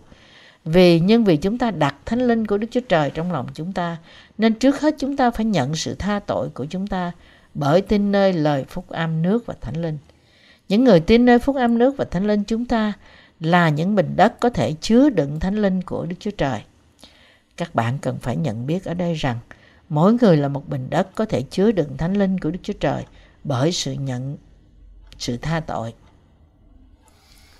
Vì 0.64 1.00
nhưng 1.00 1.24
vì 1.24 1.36
chúng 1.36 1.58
ta 1.58 1.70
đặt 1.70 1.94
thánh 2.06 2.20
linh 2.20 2.46
của 2.46 2.58
Đức 2.58 2.66
Chúa 2.70 2.80
Trời 2.88 3.10
trong 3.10 3.32
lòng 3.32 3.46
chúng 3.54 3.72
ta, 3.72 3.96
nên 4.38 4.54
trước 4.54 4.80
hết 4.80 4.94
chúng 4.98 5.16
ta 5.16 5.30
phải 5.30 5.44
nhận 5.44 5.74
sự 5.74 5.94
tha 5.94 6.20
tội 6.26 6.48
của 6.48 6.64
chúng 6.64 6.86
ta 6.86 7.12
bởi 7.54 7.80
tin 7.80 8.12
nơi 8.12 8.32
lời 8.32 8.64
phúc 8.68 8.88
âm 8.88 9.22
nước 9.22 9.46
và 9.46 9.54
thánh 9.60 9.82
linh. 9.82 9.98
Những 10.68 10.84
người 10.84 11.00
tin 11.00 11.24
nơi 11.24 11.38
phúc 11.38 11.56
âm 11.56 11.78
nước 11.78 11.94
và 11.96 12.04
thánh 12.04 12.26
linh 12.26 12.44
chúng 12.44 12.64
ta 12.64 12.92
là 13.40 13.68
những 13.68 13.94
bình 13.94 14.12
đất 14.16 14.40
có 14.40 14.50
thể 14.50 14.72
chứa 14.80 15.10
đựng 15.10 15.40
thánh 15.40 15.56
linh 15.56 15.82
của 15.82 16.06
Đức 16.06 16.16
Chúa 16.18 16.30
Trời. 16.30 16.60
Các 17.56 17.74
bạn 17.74 17.98
cần 17.98 18.18
phải 18.18 18.36
nhận 18.36 18.66
biết 18.66 18.84
ở 18.84 18.94
đây 18.94 19.14
rằng 19.14 19.38
mỗi 19.88 20.12
người 20.12 20.36
là 20.36 20.48
một 20.48 20.68
bình 20.68 20.86
đất 20.90 21.14
có 21.14 21.24
thể 21.24 21.42
chứa 21.42 21.72
đựng 21.72 21.96
thánh 21.96 22.14
linh 22.14 22.38
của 22.40 22.50
Đức 22.50 22.58
Chúa 22.62 22.72
Trời 22.80 23.04
bởi 23.44 23.72
sự 23.72 23.92
nhận 23.92 24.36
sự 25.18 25.36
tha 25.36 25.60
tội. 25.60 25.94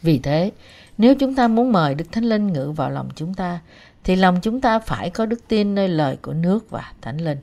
Vì 0.03 0.19
thế, 0.19 0.53
nếu 0.99 1.15
chúng 1.15 1.35
ta 1.35 1.49
muốn 1.49 1.73
mời 1.73 1.95
Đức 1.95 2.05
Thánh 2.13 2.25
Linh 2.25 2.53
ngự 2.53 2.71
vào 2.71 2.91
lòng 2.91 3.09
chúng 3.15 3.35
ta, 3.35 3.61
thì 4.05 4.17
lòng 4.17 4.41
chúng 4.43 4.61
ta 4.61 4.79
phải 4.79 5.11
có 5.11 5.27
đức 5.27 5.49
tin 5.49 5.75
nơi 5.75 5.89
lời 5.89 6.17
của 6.23 6.33
nước 6.33 6.71
và 6.71 6.93
Thánh 7.01 7.19
Linh. 7.19 7.39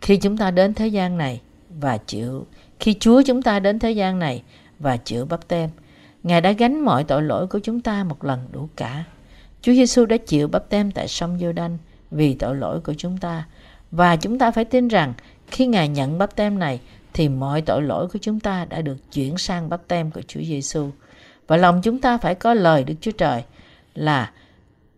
Khi 0.00 0.16
chúng 0.16 0.36
ta 0.36 0.50
đến 0.50 0.74
thế 0.74 0.86
gian 0.86 1.18
này 1.18 1.40
và 1.68 1.96
chịu, 1.96 2.46
khi 2.80 2.94
Chúa 3.00 3.22
chúng 3.26 3.42
ta 3.42 3.60
đến 3.60 3.78
thế 3.78 3.92
gian 3.92 4.18
này 4.18 4.42
và 4.78 4.96
chịu 4.96 5.26
bắp 5.26 5.48
tem, 5.48 5.70
Ngài 6.22 6.40
đã 6.40 6.52
gánh 6.52 6.80
mọi 6.80 7.04
tội 7.04 7.22
lỗi 7.22 7.46
của 7.46 7.58
chúng 7.58 7.80
ta 7.80 8.04
một 8.04 8.24
lần 8.24 8.48
đủ 8.52 8.68
cả. 8.76 9.04
Chúa 9.62 9.72
Giêsu 9.72 10.06
đã 10.06 10.16
chịu 10.16 10.48
bắp 10.48 10.68
tem 10.68 10.90
tại 10.90 11.08
sông 11.08 11.38
giô 11.40 11.52
đanh 11.52 11.78
vì 12.10 12.34
tội 12.34 12.56
lỗi 12.56 12.80
của 12.80 12.94
chúng 12.94 13.18
ta. 13.18 13.46
Và 13.90 14.16
chúng 14.16 14.38
ta 14.38 14.50
phải 14.50 14.64
tin 14.64 14.88
rằng 14.88 15.12
khi 15.46 15.66
Ngài 15.66 15.88
nhận 15.88 16.18
bắp 16.18 16.36
tem 16.36 16.58
này 16.58 16.80
thì 17.14 17.28
mọi 17.28 17.62
tội 17.62 17.82
lỗi 17.82 18.08
của 18.08 18.18
chúng 18.22 18.40
ta 18.40 18.64
đã 18.64 18.82
được 18.82 18.96
chuyển 19.12 19.38
sang 19.38 19.68
bắp 19.68 19.88
tem 19.88 20.10
của 20.10 20.22
Chúa 20.28 20.40
Giêsu. 20.40 20.90
Và 21.46 21.56
lòng 21.56 21.80
chúng 21.82 22.00
ta 22.00 22.18
phải 22.18 22.34
có 22.34 22.54
lời 22.54 22.84
Đức 22.84 22.94
Chúa 23.00 23.10
Trời 23.10 23.42
là 23.94 24.30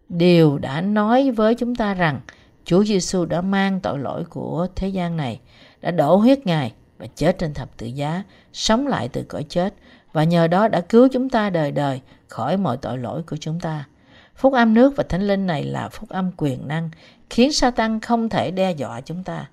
điều 0.08 0.58
đã 0.58 0.80
nói 0.80 1.30
với 1.30 1.54
chúng 1.54 1.74
ta 1.74 1.94
rằng 1.94 2.20
Chúa 2.64 2.84
Giêsu 2.84 3.24
đã 3.24 3.40
mang 3.40 3.80
tội 3.80 3.98
lỗi 3.98 4.24
của 4.24 4.66
thế 4.76 4.88
gian 4.88 5.16
này, 5.16 5.40
đã 5.80 5.90
đổ 5.90 6.16
huyết 6.16 6.46
Ngài 6.46 6.72
và 6.98 7.06
chết 7.16 7.38
trên 7.38 7.54
thập 7.54 7.76
tự 7.76 7.86
giá, 7.86 8.22
sống 8.52 8.86
lại 8.86 9.08
từ 9.08 9.22
cõi 9.22 9.44
chết 9.48 9.74
và 10.12 10.24
nhờ 10.24 10.46
đó 10.46 10.68
đã 10.68 10.80
cứu 10.80 11.08
chúng 11.12 11.28
ta 11.28 11.50
đời 11.50 11.72
đời 11.72 12.00
khỏi 12.28 12.56
mọi 12.56 12.76
tội 12.76 12.98
lỗi 12.98 13.22
của 13.22 13.36
chúng 13.36 13.60
ta. 13.60 13.84
Phúc 14.36 14.52
âm 14.52 14.74
nước 14.74 14.96
và 14.96 15.04
thánh 15.08 15.26
linh 15.26 15.46
này 15.46 15.64
là 15.64 15.88
phúc 15.88 16.08
âm 16.08 16.30
quyền 16.36 16.68
năng, 16.68 16.90
khiến 17.30 17.52
Satan 17.52 18.00
không 18.00 18.28
thể 18.28 18.50
đe 18.50 18.72
dọa 18.72 19.00
chúng 19.00 19.24
ta. 19.24 19.46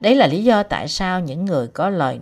Đấy 0.00 0.14
là 0.14 0.26
lý 0.26 0.44
do 0.44 0.62
tại 0.62 0.88
sao 0.88 1.20
những 1.20 1.44
người 1.44 1.68
có 1.68 1.90
lời 1.90 2.20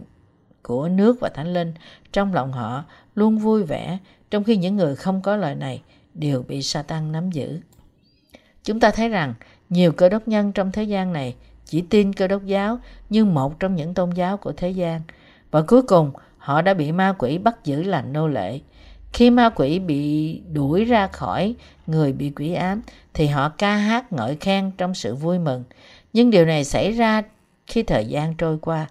của 0.62 0.88
nước 0.88 1.21
và 1.21 1.28
thánh 1.28 1.52
linh 1.52 1.75
trong 2.12 2.35
lòng 2.35 2.52
họ 2.52 2.85
luôn 3.14 3.38
vui 3.38 3.62
vẻ, 3.62 3.99
trong 4.31 4.45
khi 4.45 4.57
những 4.57 4.76
người 4.76 4.97
không 4.97 5.23
có 5.23 5.37
lời 5.37 5.54
này 5.54 5.83
đều 6.14 6.43
bị 6.43 6.62
Satan 6.62 7.12
nắm 7.12 7.31
giữ. 7.31 7.61
Chúng 8.64 8.81
ta 8.81 8.90
thấy 8.90 9.09
rằng 9.09 9.35
nhiều 9.69 9.93
cơ 9.93 10.09
đốc 10.09 10.28
nhân 10.28 10.52
trong 10.52 10.73
thế 10.73 10.83
gian 10.83 11.12
này 11.12 11.35
chỉ 11.64 11.81
tin 11.81 12.12
cơ 12.12 12.26
đốc 12.26 12.45
giáo 12.45 12.78
như 13.11 13.25
một 13.25 13.61
trong 13.61 13.75
những 13.75 13.95
tôn 13.95 14.11
giáo 14.11 14.37
của 14.37 14.52
thế 14.52 14.71
gian 14.71 15.00
và 15.50 15.62
cuối 15.62 15.83
cùng 15.83 16.11
họ 16.38 16.62
đã 16.62 16.75
bị 16.75 16.93
ma 16.93 17.14
quỷ 17.19 17.38
bắt 17.38 17.64
giữ 17.64 17.83
làm 17.83 18.12
nô 18.12 18.28
lệ. 18.28 18.61
Khi 19.12 19.31
ma 19.31 19.49
quỷ 19.49 19.78
bị 19.78 20.40
đuổi 20.52 20.85
ra 20.85 21.07
khỏi 21.07 21.54
người 21.87 22.12
bị 22.12 22.31
quỷ 22.31 22.54
ám 22.54 22.83
thì 23.14 23.26
họ 23.26 23.49
ca 23.49 23.76
hát 23.76 24.12
ngợi 24.12 24.37
khen 24.37 24.71
trong 24.78 24.95
sự 24.95 25.14
vui 25.14 25.38
mừng. 25.38 25.64
Nhưng 26.12 26.31
điều 26.31 26.47
này 26.47 26.64
xảy 26.64 26.93
ra 26.93 27.23
khi 27.66 27.83
thời 27.83 28.06
gian 28.06 28.35
trôi 28.35 28.59
qua. 28.59 28.87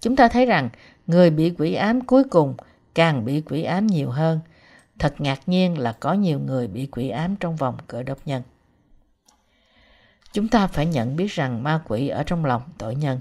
Chúng 0.00 0.16
ta 0.16 0.28
thấy 0.28 0.46
rằng 0.46 0.68
người 1.06 1.30
bị 1.30 1.52
quỷ 1.58 1.74
ám 1.74 2.00
cuối 2.00 2.24
cùng 2.24 2.54
càng 2.94 3.24
bị 3.24 3.40
quỷ 3.40 3.62
ám 3.62 3.86
nhiều 3.86 4.10
hơn. 4.10 4.40
Thật 4.98 5.14
ngạc 5.18 5.40
nhiên 5.46 5.78
là 5.78 5.92
có 5.92 6.12
nhiều 6.12 6.38
người 6.38 6.68
bị 6.68 6.86
quỷ 6.86 7.08
ám 7.08 7.36
trong 7.36 7.56
vòng 7.56 7.76
cỡ 7.86 8.02
đốc 8.02 8.26
nhân. 8.26 8.42
Chúng 10.32 10.48
ta 10.48 10.66
phải 10.66 10.86
nhận 10.86 11.16
biết 11.16 11.30
rằng 11.32 11.62
ma 11.62 11.80
quỷ 11.88 12.08
ở 12.08 12.22
trong 12.22 12.44
lòng 12.44 12.62
tội 12.78 12.94
nhân. 12.94 13.20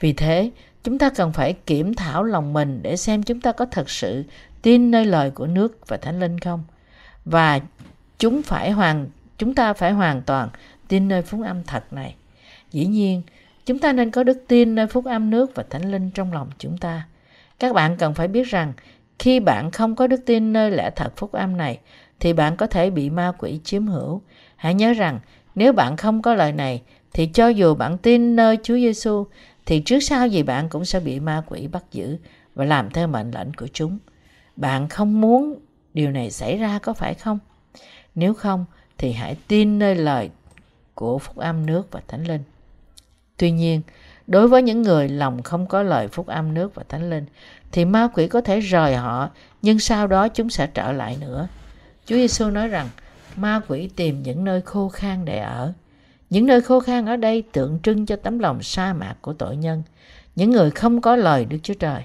Vì 0.00 0.12
thế, 0.12 0.50
chúng 0.82 0.98
ta 0.98 1.10
cần 1.10 1.32
phải 1.32 1.52
kiểm 1.52 1.94
thảo 1.94 2.24
lòng 2.24 2.52
mình 2.52 2.82
để 2.82 2.96
xem 2.96 3.22
chúng 3.22 3.40
ta 3.40 3.52
có 3.52 3.66
thật 3.66 3.90
sự 3.90 4.24
tin 4.62 4.90
nơi 4.90 5.04
lời 5.04 5.30
của 5.30 5.46
nước 5.46 5.88
và 5.88 5.96
thánh 5.96 6.20
linh 6.20 6.38
không 6.38 6.64
và 7.24 7.60
chúng 8.18 8.42
phải 8.42 8.70
hoàn 8.70 9.08
chúng 9.38 9.54
ta 9.54 9.72
phải 9.72 9.92
hoàn 9.92 10.22
toàn 10.22 10.48
tin 10.88 11.08
nơi 11.08 11.22
phúng 11.22 11.42
âm 11.42 11.64
thật 11.64 11.92
này 11.92 12.14
dĩ 12.74 12.86
nhiên, 12.86 13.22
chúng 13.66 13.78
ta 13.78 13.92
nên 13.92 14.10
có 14.10 14.22
đức 14.22 14.44
tin 14.48 14.74
nơi 14.74 14.86
phúc 14.86 15.04
âm 15.04 15.30
nước 15.30 15.54
và 15.54 15.64
thánh 15.70 15.90
linh 15.90 16.10
trong 16.10 16.32
lòng 16.32 16.50
chúng 16.58 16.78
ta 16.78 17.04
các 17.58 17.72
bạn 17.74 17.96
cần 17.96 18.14
phải 18.14 18.28
biết 18.28 18.46
rằng, 18.46 18.72
khi 19.18 19.40
bạn 19.40 19.70
không 19.70 19.96
có 19.96 20.06
đức 20.06 20.20
tin 20.26 20.52
nơi 20.52 20.70
lẽ 20.70 20.90
thật 20.96 21.12
phúc 21.16 21.32
âm 21.32 21.56
này, 21.56 21.78
thì 22.20 22.32
bạn 22.32 22.56
có 22.56 22.66
thể 22.66 22.90
bị 22.90 23.10
ma 23.10 23.32
quỷ 23.38 23.60
chiếm 23.64 23.86
hữu 23.86 24.22
hãy 24.56 24.74
nhớ 24.74 24.92
rằng, 24.92 25.20
nếu 25.54 25.72
bạn 25.72 25.96
không 25.96 26.22
có 26.22 26.34
lời 26.34 26.52
này, 26.52 26.82
thì 27.12 27.26
cho 27.26 27.48
dù 27.48 27.74
bạn 27.74 27.98
tin 27.98 28.36
nơi 28.36 28.58
Chúa 28.62 28.74
Giêsu 28.74 29.26
thì 29.66 29.80
trước 29.80 30.00
sau 30.00 30.26
gì 30.28 30.42
bạn 30.42 30.68
cũng 30.68 30.84
sẽ 30.84 31.00
bị 31.00 31.20
ma 31.20 31.42
quỷ 31.46 31.66
bắt 31.66 31.84
giữ 31.92 32.16
và 32.54 32.64
làm 32.64 32.90
theo 32.90 33.08
mệnh 33.08 33.30
lệnh 33.30 33.54
của 33.54 33.68
chúng. 33.72 33.98
Bạn 34.56 34.88
không 34.88 35.20
muốn 35.20 35.58
điều 35.94 36.10
này 36.10 36.30
xảy 36.30 36.56
ra 36.56 36.78
có 36.78 36.92
phải 36.92 37.14
không? 37.14 37.38
Nếu 38.14 38.34
không, 38.34 38.64
thì 38.98 39.12
hãy 39.12 39.36
tin 39.48 39.78
nơi 39.78 39.94
lời 39.94 40.30
của 40.94 41.18
phúc 41.18 41.36
âm 41.36 41.66
nước 41.66 41.88
và 41.90 42.00
thánh 42.08 42.24
linh. 42.24 42.42
Tuy 43.36 43.50
nhiên, 43.50 43.82
đối 44.26 44.48
với 44.48 44.62
những 44.62 44.82
người 44.82 45.08
lòng 45.08 45.42
không 45.42 45.66
có 45.66 45.82
lời 45.82 46.08
phúc 46.08 46.26
âm 46.26 46.54
nước 46.54 46.74
và 46.74 46.82
thánh 46.88 47.10
linh 47.10 47.24
thì 47.72 47.84
ma 47.84 48.08
quỷ 48.14 48.28
có 48.28 48.40
thể 48.40 48.60
rời 48.60 48.96
họ 48.96 49.30
nhưng 49.62 49.78
sau 49.78 50.06
đó 50.06 50.28
chúng 50.28 50.50
sẽ 50.50 50.66
trở 50.66 50.92
lại 50.92 51.16
nữa. 51.20 51.48
Chúa 52.06 52.16
Giêsu 52.16 52.50
nói 52.50 52.68
rằng 52.68 52.88
ma 53.36 53.60
quỷ 53.68 53.90
tìm 53.96 54.22
những 54.22 54.44
nơi 54.44 54.60
khô 54.60 54.88
khan 54.88 55.24
để 55.24 55.38
ở. 55.38 55.72
Những 56.30 56.46
nơi 56.46 56.60
khô 56.60 56.80
khan 56.80 57.06
ở 57.06 57.16
đây 57.16 57.42
tượng 57.52 57.78
trưng 57.82 58.06
cho 58.06 58.16
tấm 58.16 58.38
lòng 58.38 58.62
sa 58.62 58.92
mạc 58.92 59.14
của 59.20 59.32
tội 59.32 59.56
nhân, 59.56 59.82
những 60.36 60.50
người 60.50 60.70
không 60.70 61.00
có 61.00 61.16
lời 61.16 61.44
Đức 61.44 61.58
Chúa 61.62 61.74
Trời. 61.74 62.02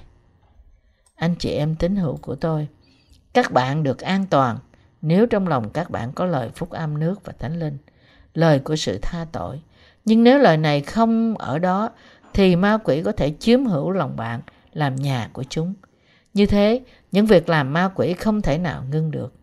Anh 1.16 1.34
chị 1.38 1.50
em 1.50 1.74
tín 1.74 1.96
hữu 1.96 2.16
của 2.16 2.34
tôi, 2.34 2.68
Các 3.32 3.52
bạn 3.52 3.82
được 3.82 3.98
an 3.98 4.26
toàn 4.30 4.58
nếu 5.02 5.26
trong 5.26 5.48
lòng 5.48 5.70
các 5.70 5.90
bạn 5.90 6.12
có 6.12 6.26
lời 6.26 6.50
phúc 6.54 6.70
âm 6.70 6.98
nước 6.98 7.24
và 7.24 7.32
thánh 7.38 7.60
linh, 7.60 7.78
lời 8.34 8.58
của 8.58 8.76
sự 8.76 8.98
tha 9.02 9.26
tội. 9.32 9.60
Nhưng 10.04 10.24
nếu 10.24 10.38
lời 10.38 10.56
này 10.56 10.80
không 10.80 11.38
ở 11.38 11.58
đó 11.58 11.90
thì 12.34 12.56
ma 12.56 12.78
quỷ 12.84 13.02
có 13.02 13.12
thể 13.12 13.34
chiếm 13.38 13.64
hữu 13.64 13.90
lòng 13.90 14.16
bạn 14.16 14.40
làm 14.72 14.96
nhà 14.96 15.30
của 15.32 15.44
chúng. 15.48 15.74
Như 16.34 16.46
thế, 16.46 16.80
những 17.12 17.26
việc 17.26 17.48
làm 17.48 17.72
ma 17.72 17.90
quỷ 17.94 18.12
không 18.12 18.42
thể 18.42 18.58
nào 18.58 18.84
ngưng 18.90 19.10
được. 19.10 19.34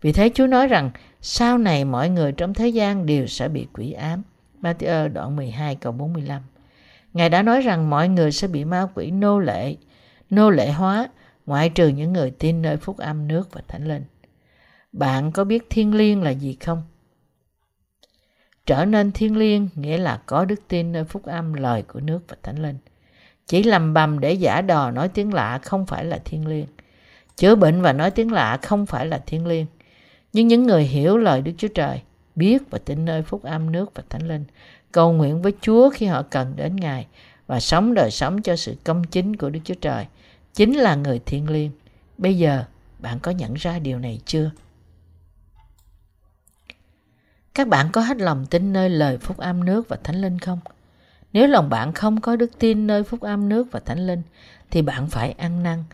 Vì 0.00 0.12
thế 0.12 0.30
Chúa 0.34 0.46
nói 0.46 0.68
rằng 0.68 0.90
sau 1.20 1.58
này 1.58 1.84
mọi 1.84 2.08
người 2.08 2.32
trong 2.32 2.54
thế 2.54 2.68
gian 2.68 3.06
đều 3.06 3.26
sẽ 3.26 3.48
bị 3.48 3.66
quỷ 3.72 3.92
ám. 3.92 4.22
Matthew 4.62 5.12
đoạn 5.12 5.36
12 5.36 5.74
câu 5.74 5.92
45 5.92 6.42
Ngài 7.12 7.28
đã 7.28 7.42
nói 7.42 7.60
rằng 7.60 7.90
mọi 7.90 8.08
người 8.08 8.32
sẽ 8.32 8.48
bị 8.48 8.64
ma 8.64 8.88
quỷ 8.94 9.10
nô 9.10 9.38
lệ, 9.38 9.76
nô 10.30 10.50
lệ 10.50 10.72
hóa, 10.72 11.08
ngoại 11.46 11.68
trừ 11.68 11.88
những 11.88 12.12
người 12.12 12.30
tin 12.30 12.62
nơi 12.62 12.76
phúc 12.76 12.98
âm 12.98 13.28
nước 13.28 13.52
và 13.52 13.62
thánh 13.68 13.88
linh. 13.88 14.04
Bạn 14.92 15.32
có 15.32 15.44
biết 15.44 15.66
thiên 15.70 15.94
liêng 15.94 16.22
là 16.22 16.30
gì 16.30 16.56
không? 16.60 16.82
Trở 18.66 18.84
nên 18.84 19.12
thiên 19.12 19.36
liêng 19.36 19.68
nghĩa 19.74 19.98
là 19.98 20.20
có 20.26 20.44
đức 20.44 20.60
tin 20.68 20.92
nơi 20.92 21.04
phúc 21.04 21.26
âm 21.26 21.54
lời 21.54 21.82
của 21.82 22.00
nước 22.00 22.20
và 22.28 22.36
thánh 22.42 22.62
linh. 22.62 22.76
Chỉ 23.46 23.62
lầm 23.62 23.94
bầm 23.94 24.20
để 24.20 24.32
giả 24.32 24.60
đò 24.60 24.90
nói 24.90 25.08
tiếng 25.08 25.34
lạ 25.34 25.58
không 25.62 25.86
phải 25.86 26.04
là 26.04 26.18
thiên 26.24 26.46
liêng. 26.46 26.66
Chữa 27.36 27.54
bệnh 27.54 27.82
và 27.82 27.92
nói 27.92 28.10
tiếng 28.10 28.32
lạ 28.32 28.58
không 28.62 28.86
phải 28.86 29.06
là 29.06 29.22
thiên 29.26 29.46
liêng. 29.46 29.66
Nhưng 30.32 30.48
những 30.48 30.62
người 30.62 30.82
hiểu 30.84 31.16
lời 31.16 31.42
Đức 31.42 31.52
Chúa 31.58 31.68
Trời, 31.68 32.00
biết 32.34 32.62
và 32.70 32.78
tin 32.84 33.04
nơi 33.04 33.22
phúc 33.22 33.42
âm 33.42 33.72
nước 33.72 33.92
và 33.94 34.02
thánh 34.08 34.28
linh, 34.28 34.44
cầu 34.92 35.12
nguyện 35.12 35.42
với 35.42 35.52
Chúa 35.60 35.90
khi 35.90 36.06
họ 36.06 36.22
cần 36.22 36.52
đến 36.56 36.76
Ngài 36.76 37.06
và 37.46 37.60
sống 37.60 37.94
đời 37.94 38.10
sống 38.10 38.42
cho 38.42 38.56
sự 38.56 38.76
công 38.84 39.04
chính 39.04 39.36
của 39.36 39.50
Đức 39.50 39.60
Chúa 39.64 39.74
Trời, 39.80 40.06
chính 40.54 40.74
là 40.74 40.94
người 40.94 41.20
thiên 41.26 41.50
liêng. 41.50 41.70
Bây 42.18 42.38
giờ, 42.38 42.64
bạn 42.98 43.18
có 43.18 43.30
nhận 43.30 43.54
ra 43.54 43.78
điều 43.78 43.98
này 43.98 44.20
chưa? 44.24 44.50
Các 47.54 47.68
bạn 47.68 47.88
có 47.92 48.00
hết 48.00 48.16
lòng 48.16 48.46
tin 48.46 48.72
nơi 48.72 48.90
lời 48.90 49.18
phúc 49.18 49.36
âm 49.36 49.64
nước 49.64 49.88
và 49.88 49.96
thánh 50.04 50.20
linh 50.20 50.38
không? 50.38 50.60
Nếu 51.32 51.46
lòng 51.46 51.70
bạn 51.70 51.92
không 51.92 52.20
có 52.20 52.36
đức 52.36 52.50
tin 52.58 52.86
nơi 52.86 53.04
phúc 53.04 53.20
âm 53.20 53.48
nước 53.48 53.66
và 53.70 53.80
thánh 53.80 54.06
linh, 54.06 54.22
thì 54.70 54.82
bạn 54.82 55.08
phải 55.08 55.32
ăn 55.32 55.62
năn, 55.62 55.84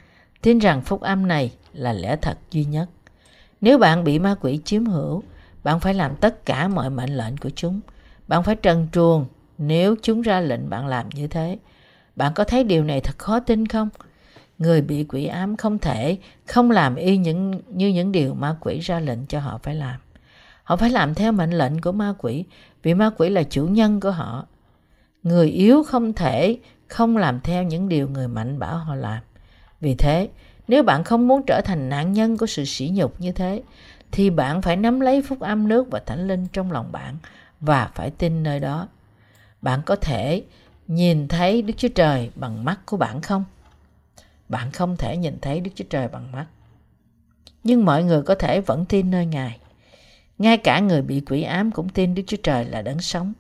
tin 0.43 0.59
rằng 0.59 0.83
phúc 0.83 1.01
âm 1.01 1.29
này 1.29 1.53
là 1.73 1.93
lẽ 1.93 2.17
thật 2.17 2.39
duy 2.51 2.65
nhất. 2.65 2.89
Nếu 3.61 3.79
bạn 3.79 4.05
bị 4.05 4.19
ma 4.19 4.35
quỷ 4.41 4.61
chiếm 4.65 4.87
hữu, 4.87 5.23
bạn 5.65 5.81
phải 5.81 5.95
làm 5.95 6.17
tất 6.17 6.47
cả 6.47 6.69
mọi 6.69 6.91
mệnh 6.91 7.17
lệnh 7.17 7.37
của 7.37 7.51
chúng. 7.51 7.81
Bạn 8.29 8.43
phải 8.43 8.57
trần 8.57 8.89
truồng 8.93 9.27
nếu 9.59 9.97
chúng 10.03 10.23
ra 10.23 10.41
lệnh 10.41 10.71
bạn 10.71 10.87
làm 10.87 11.09
như 11.09 11.27
thế. 11.27 11.59
Bạn 12.17 12.35
có 12.35 12.45
thấy 12.45 12.65
điều 12.65 12.85
này 12.85 13.01
thật 13.01 13.19
khó 13.19 13.41
tin 13.41 13.67
không? 13.67 13.89
Người 14.59 14.83
bị 14.83 15.05
quỷ 15.05 15.27
ám 15.27 15.57
không 15.57 15.79
thể 15.79 16.19
không 16.47 16.71
làm 16.71 16.97
y 16.97 17.17
những 17.17 17.63
như 17.69 17.89
những 17.89 18.13
điều 18.13 18.35
ma 18.35 18.57
quỷ 18.61 18.79
ra 18.79 19.01
lệnh 19.01 19.27
cho 19.27 19.41
họ 19.41 19.59
phải 19.63 19.75
làm. 19.75 20.01
Họ 20.71 20.77
phải 20.77 20.91
làm 20.91 21.15
theo 21.15 21.33
mệnh 21.33 21.51
lệnh 21.51 21.81
của 21.81 21.93
ma 21.93 22.15
quỷ 22.19 22.45
vì 22.83 22.95
ma 22.95 23.11
quỷ 23.19 23.29
là 23.29 23.43
chủ 23.43 23.67
nhân 23.67 24.01
của 24.01 24.11
họ. 24.11 24.47
Người 25.23 25.49
yếu 25.49 25.83
không 25.83 26.13
thể 26.13 26.59
không 26.89 27.17
làm 27.17 27.41
theo 27.41 27.63
những 27.63 27.89
điều 27.89 28.09
người 28.09 28.29
mạnh 28.29 28.59
bảo 28.59 28.77
họ 28.77 28.95
làm. 28.95 29.23
Vì 29.81 29.95
thế, 29.95 30.29
nếu 30.69 30.83
bạn 30.83 31.05
không 31.05 31.29
muốn 31.29 31.43
trở 31.47 31.61
thành 31.65 31.89
nạn 31.89 32.13
nhân 32.13 32.37
của 32.37 32.47
sự 32.47 32.65
sỉ 32.65 32.91
nhục 32.95 33.21
như 33.21 33.33
thế, 33.33 33.63
thì 34.13 34.31
bạn 34.31 34.63
phải 34.63 34.77
nắm 34.77 35.01
lấy 35.01 35.23
phúc 35.23 35.41
âm 35.41 35.69
nước 35.69 35.91
và 35.91 36.01
thánh 36.07 36.29
linh 36.29 36.47
trong 36.53 36.73
lòng 36.73 36.93
bạn 36.93 37.17
và 37.61 37.91
phải 37.95 38.11
tin 38.11 38.43
nơi 38.43 38.61
đó. 38.61 38.89
Bạn 39.63 39.81
có 39.87 39.97
thể 39.97 40.43
nhìn 40.87 41.29
thấy 41.29 41.63
Đức 41.63 41.75
Chúa 41.77 41.89
Trời 41.89 42.31
bằng 42.35 42.65
mắt 42.65 42.87
của 42.87 42.97
bạn 42.97 43.21
không? 43.21 43.45
Bạn 44.49 44.71
không 44.73 44.97
thể 44.97 45.17
nhìn 45.17 45.39
thấy 45.43 45.61
Đức 45.61 45.71
Chúa 45.75 45.85
Trời 45.91 46.09
bằng 46.09 46.33
mắt. 46.33 46.47
Nhưng 47.65 47.85
mọi 47.85 48.05
người 48.05 48.23
có 48.23 48.35
thể 48.35 48.61
vẫn 48.61 48.85
tin 48.85 49.11
nơi 49.11 49.27
Ngài. 49.27 49.59
Ngay 50.41 50.57
cả 50.57 50.81
người 50.81 51.03
bị 51.03 51.21
quỷ 51.21 51.43
ám 51.43 51.71
cũng 51.71 51.89
tin 51.89 52.15
Đức 52.15 52.23
Chúa 52.27 52.37
Trời 52.43 52.65
là 52.65 52.83
đấng 52.83 53.01
sống. 53.01 53.33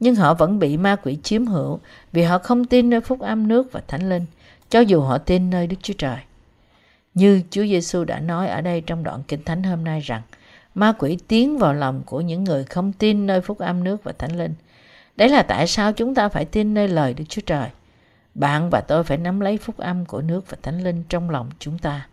Nhưng 0.00 0.14
họ 0.14 0.34
vẫn 0.34 0.58
bị 0.58 0.76
ma 0.76 0.96
quỷ 0.96 1.18
chiếm 1.22 1.46
hữu 1.46 1.80
vì 2.12 2.22
họ 2.22 2.38
không 2.38 2.64
tin 2.64 2.90
nơi 2.90 3.00
phúc 3.00 3.20
âm 3.20 3.48
nước 3.48 3.72
và 3.72 3.80
thánh 3.88 4.08
linh, 4.08 4.26
cho 4.68 4.80
dù 4.80 5.00
họ 5.00 5.18
tin 5.18 5.50
nơi 5.50 5.66
Đức 5.66 5.76
Chúa 5.82 5.94
Trời. 5.98 6.16
Như 7.14 7.42
Chúa 7.50 7.62
Giêsu 7.62 8.04
đã 8.04 8.20
nói 8.20 8.48
ở 8.48 8.60
đây 8.60 8.80
trong 8.80 9.02
đoạn 9.02 9.22
Kinh 9.28 9.44
Thánh 9.44 9.62
hôm 9.62 9.84
nay 9.84 10.00
rằng, 10.00 10.22
ma 10.74 10.92
quỷ 10.98 11.18
tiến 11.28 11.58
vào 11.58 11.74
lòng 11.74 12.02
của 12.06 12.20
những 12.20 12.44
người 12.44 12.64
không 12.64 12.92
tin 12.92 13.26
nơi 13.26 13.40
phúc 13.40 13.58
âm 13.58 13.84
nước 13.84 14.04
và 14.04 14.12
thánh 14.12 14.38
linh. 14.38 14.54
Đấy 15.16 15.28
là 15.28 15.42
tại 15.42 15.66
sao 15.66 15.92
chúng 15.92 16.14
ta 16.14 16.28
phải 16.28 16.44
tin 16.44 16.74
nơi 16.74 16.88
lời 16.88 17.14
Đức 17.14 17.24
Chúa 17.28 17.42
Trời. 17.46 17.68
Bạn 18.34 18.70
và 18.70 18.80
tôi 18.80 19.04
phải 19.04 19.18
nắm 19.18 19.40
lấy 19.40 19.58
phúc 19.58 19.76
âm 19.78 20.04
của 20.04 20.22
nước 20.22 20.50
và 20.50 20.58
thánh 20.62 20.84
linh 20.84 21.02
trong 21.08 21.30
lòng 21.30 21.50
chúng 21.58 21.78
ta. 21.78 22.06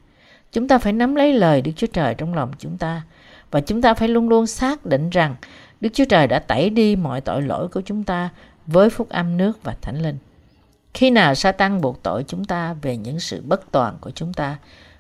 Chúng 0.51 0.67
ta 0.67 0.77
phải 0.77 0.93
nắm 0.93 1.15
lấy 1.15 1.33
lời 1.33 1.61
Đức 1.61 1.71
Chúa 1.75 1.87
Trời 1.87 2.15
trong 2.15 2.33
lòng 2.33 2.51
chúng 2.59 2.77
ta. 2.77 3.01
Và 3.51 3.61
chúng 3.61 3.81
ta 3.81 3.93
phải 3.93 4.07
luôn 4.07 4.29
luôn 4.29 4.47
xác 4.47 4.85
định 4.85 5.09
rằng 5.09 5.35
Đức 5.81 5.89
Chúa 5.93 6.05
Trời 6.05 6.27
đã 6.27 6.39
tẩy 6.39 6.69
đi 6.69 6.95
mọi 6.95 7.21
tội 7.21 7.41
lỗi 7.41 7.67
của 7.67 7.81
chúng 7.81 8.03
ta 8.03 8.29
với 8.67 8.89
phúc 8.89 9.09
âm 9.09 9.37
nước 9.37 9.63
và 9.63 9.75
thánh 9.81 10.01
linh. 10.01 10.17
Khi 10.93 11.09
nào 11.09 11.35
Satan 11.35 11.81
buộc 11.81 12.03
tội 12.03 12.23
chúng 12.27 12.45
ta 12.45 12.73
về 12.81 12.97
những 12.97 13.19
sự 13.19 13.41
bất 13.41 13.71
toàn 13.71 13.97
của 14.01 14.11
chúng 14.11 14.33
ta 14.33 14.57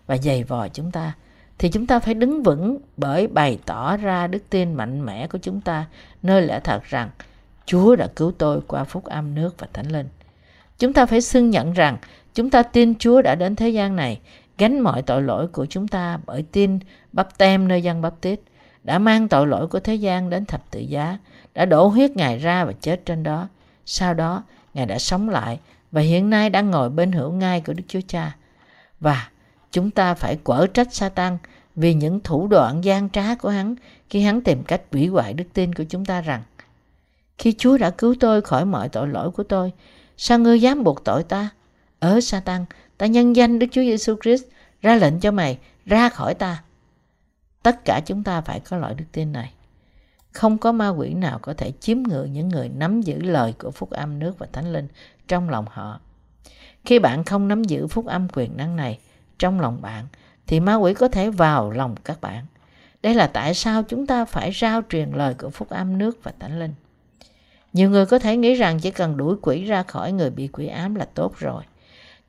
và 0.07 0.17
dày 0.17 0.43
vò 0.43 0.67
chúng 0.67 0.91
ta, 0.91 1.13
thì 1.57 1.69
chúng 1.69 1.87
ta 1.87 1.99
phải 1.99 2.13
đứng 2.13 2.43
vững 2.43 2.77
bởi 2.97 3.27
bày 3.27 3.59
tỏ 3.65 3.97
ra 3.97 4.27
đức 4.27 4.43
tin 4.49 4.73
mạnh 4.73 5.05
mẽ 5.05 5.27
của 5.27 5.37
chúng 5.37 5.61
ta 5.61 5.85
nơi 6.23 6.41
lẽ 6.41 6.59
thật 6.59 6.83
rằng 6.83 7.09
Chúa 7.65 7.95
đã 7.95 8.07
cứu 8.15 8.31
tôi 8.37 8.61
qua 8.67 8.83
phúc 8.83 9.05
âm 9.05 9.35
nước 9.35 9.55
và 9.57 9.67
thánh 9.73 9.91
linh. 9.91 10.07
Chúng 10.79 10.93
ta 10.93 11.05
phải 11.05 11.21
xưng 11.21 11.49
nhận 11.49 11.73
rằng 11.73 11.97
chúng 12.33 12.49
ta 12.49 12.63
tin 12.63 12.95
Chúa 12.95 13.21
đã 13.21 13.35
đến 13.35 13.55
thế 13.55 13.69
gian 13.69 13.95
này 13.95 14.19
gánh 14.57 14.79
mọi 14.79 15.01
tội 15.01 15.21
lỗi 15.21 15.47
của 15.47 15.65
chúng 15.65 15.87
ta 15.87 16.19
bởi 16.25 16.43
tin 16.51 16.79
bắp 17.11 17.37
tem 17.37 17.67
nơi 17.67 17.81
dân 17.81 18.01
bắp 18.01 18.21
tít 18.21 18.39
đã 18.85 18.99
mang 18.99 19.27
tội 19.27 19.47
lỗi 19.47 19.67
của 19.67 19.79
thế 19.79 19.95
gian 19.95 20.29
đến 20.29 20.45
thập 20.45 20.71
tự 20.71 20.79
giá, 20.79 21.17
đã 21.53 21.65
đổ 21.65 21.87
huyết 21.87 22.11
Ngài 22.11 22.37
ra 22.37 22.65
và 22.65 22.73
chết 22.81 23.05
trên 23.05 23.23
đó. 23.23 23.47
Sau 23.85 24.13
đó, 24.13 24.43
Ngài 24.73 24.85
đã 24.85 24.99
sống 24.99 25.29
lại 25.29 25.59
và 25.91 26.01
hiện 26.01 26.29
nay 26.29 26.49
đang 26.49 26.71
ngồi 26.71 26.89
bên 26.89 27.11
hữu 27.11 27.31
ngai 27.31 27.61
của 27.61 27.73
Đức 27.73 27.83
Chúa 27.87 27.99
Cha. 28.07 28.35
Và 28.99 29.29
chúng 29.71 29.91
ta 29.91 30.13
phải 30.13 30.35
quở 30.35 30.67
trách 30.67 30.93
Satan 30.93 31.37
vì 31.75 31.93
những 31.93 32.19
thủ 32.19 32.47
đoạn 32.47 32.83
gian 32.83 33.09
trá 33.09 33.35
của 33.35 33.49
hắn 33.49 33.75
khi 34.09 34.21
hắn 34.21 34.41
tìm 34.41 34.63
cách 34.63 34.81
hủy 34.91 35.07
hoại 35.07 35.33
đức 35.33 35.45
tin 35.53 35.73
của 35.73 35.83
chúng 35.89 36.05
ta 36.05 36.21
rằng 36.21 36.41
khi 37.37 37.55
Chúa 37.57 37.77
đã 37.77 37.89
cứu 37.89 38.15
tôi 38.19 38.41
khỏi 38.41 38.65
mọi 38.65 38.89
tội 38.89 39.07
lỗi 39.07 39.31
của 39.31 39.43
tôi, 39.43 39.71
sao 40.17 40.39
ngươi 40.39 40.61
dám 40.61 40.83
buộc 40.83 41.03
tội 41.03 41.23
ta? 41.23 41.49
Ở 41.99 42.21
Satan, 42.21 42.65
ta 42.97 43.05
nhân 43.05 43.35
danh 43.35 43.59
Đức 43.59 43.67
Chúa 43.71 43.81
Giêsu 43.81 44.15
Christ 44.23 44.43
ra 44.81 44.95
lệnh 44.95 45.19
cho 45.19 45.31
mày 45.31 45.57
ra 45.85 46.09
khỏi 46.09 46.33
ta. 46.33 46.63
Tất 47.63 47.85
cả 47.85 48.01
chúng 48.05 48.23
ta 48.23 48.41
phải 48.41 48.59
có 48.59 48.77
loại 48.77 48.93
đức 48.93 49.05
tin 49.11 49.31
này. 49.31 49.53
Không 50.31 50.57
có 50.57 50.71
ma 50.71 50.89
quỷ 50.89 51.13
nào 51.13 51.39
có 51.41 51.53
thể 51.53 51.71
chiếm 51.79 51.97
ngự 52.03 52.23
những 52.23 52.49
người 52.49 52.69
nắm 52.69 53.01
giữ 53.01 53.21
lời 53.21 53.53
của 53.59 53.71
phúc 53.71 53.89
âm 53.89 54.19
nước 54.19 54.39
và 54.39 54.47
thánh 54.51 54.73
linh 54.73 54.87
trong 55.27 55.49
lòng 55.49 55.65
họ. 55.69 55.99
Khi 56.85 56.99
bạn 56.99 57.23
không 57.23 57.47
nắm 57.47 57.63
giữ 57.63 57.87
phúc 57.87 58.05
âm 58.05 58.27
quyền 58.33 58.57
năng 58.57 58.75
này 58.75 58.99
trong 59.39 59.59
lòng 59.59 59.81
bạn, 59.81 60.07
thì 60.47 60.59
ma 60.59 60.75
quỷ 60.75 60.93
có 60.93 61.07
thể 61.07 61.29
vào 61.29 61.71
lòng 61.71 61.95
các 62.03 62.21
bạn. 62.21 62.45
Đây 63.03 63.13
là 63.13 63.27
tại 63.27 63.53
sao 63.53 63.83
chúng 63.83 64.07
ta 64.07 64.25
phải 64.25 64.51
rao 64.51 64.81
truyền 64.89 65.11
lời 65.11 65.33
của 65.33 65.49
phúc 65.49 65.69
âm 65.69 65.97
nước 65.97 66.19
và 66.23 66.33
thánh 66.39 66.59
linh. 66.59 66.73
Nhiều 67.73 67.89
người 67.89 68.05
có 68.05 68.19
thể 68.19 68.37
nghĩ 68.37 68.55
rằng 68.55 68.79
chỉ 68.79 68.91
cần 68.91 69.17
đuổi 69.17 69.35
quỷ 69.41 69.63
ra 69.63 69.83
khỏi 69.83 70.11
người 70.11 70.29
bị 70.29 70.47
quỷ 70.47 70.67
ám 70.67 70.95
là 70.95 71.05
tốt 71.13 71.37
rồi. 71.37 71.63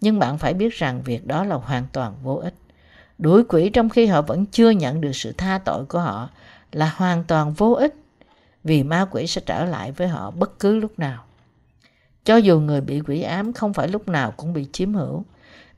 Nhưng 0.01 0.19
bạn 0.19 0.39
phải 0.39 0.55
biết 0.55 0.75
rằng 0.75 1.03
việc 1.03 1.27
đó 1.27 1.45
là 1.45 1.57
hoàn 1.57 1.87
toàn 1.93 2.15
vô 2.23 2.35
ích. 2.35 2.55
Đuổi 3.19 3.45
quỷ 3.49 3.71
trong 3.71 3.89
khi 3.89 4.07
họ 4.07 4.23
vẫn 4.23 4.47
chưa 4.47 4.71
nhận 4.71 5.01
được 5.01 5.13
sự 5.13 5.33
tha 5.33 5.61
tội 5.65 5.85
của 5.85 6.01
họ 6.01 6.31
là 6.73 6.93
hoàn 6.97 7.25
toàn 7.25 7.53
vô 7.53 7.73
ích 7.73 7.95
vì 8.65 8.83
ma 8.83 9.07
quỷ 9.11 9.27
sẽ 9.27 9.41
trở 9.47 9.65
lại 9.65 9.93
với 9.93 10.09
họ 10.09 10.31
bất 10.31 10.59
cứ 10.59 10.77
lúc 10.77 10.99
nào. 10.99 11.25
Cho 12.25 12.37
dù 12.37 12.61
người 12.61 12.81
bị 12.81 13.01
quỷ 13.01 13.23
ám 13.23 13.53
không 13.53 13.73
phải 13.73 13.89
lúc 13.89 14.09
nào 14.09 14.31
cũng 14.37 14.53
bị 14.53 14.67
chiếm 14.73 14.95
hữu. 14.95 15.25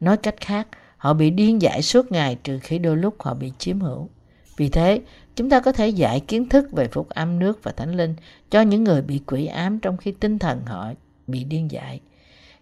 Nói 0.00 0.16
cách 0.16 0.34
khác, 0.40 0.68
họ 0.96 1.14
bị 1.14 1.30
điên 1.30 1.62
dại 1.62 1.82
suốt 1.82 2.12
ngày 2.12 2.38
trừ 2.42 2.58
khi 2.62 2.78
đôi 2.78 2.96
lúc 2.96 3.22
họ 3.22 3.34
bị 3.34 3.52
chiếm 3.58 3.80
hữu. 3.80 4.08
Vì 4.56 4.68
thế, 4.68 5.00
chúng 5.36 5.50
ta 5.50 5.60
có 5.60 5.72
thể 5.72 5.88
dạy 5.88 6.20
kiến 6.20 6.48
thức 6.48 6.72
về 6.72 6.88
phúc 6.88 7.08
âm 7.08 7.38
nước 7.38 7.62
và 7.62 7.72
thánh 7.72 7.96
linh 7.96 8.14
cho 8.50 8.60
những 8.60 8.84
người 8.84 9.02
bị 9.02 9.20
quỷ 9.26 9.46
ám 9.46 9.78
trong 9.78 9.96
khi 9.96 10.12
tinh 10.12 10.38
thần 10.38 10.60
họ 10.66 10.92
bị 11.26 11.44
điên 11.44 11.70
dại. 11.70 12.00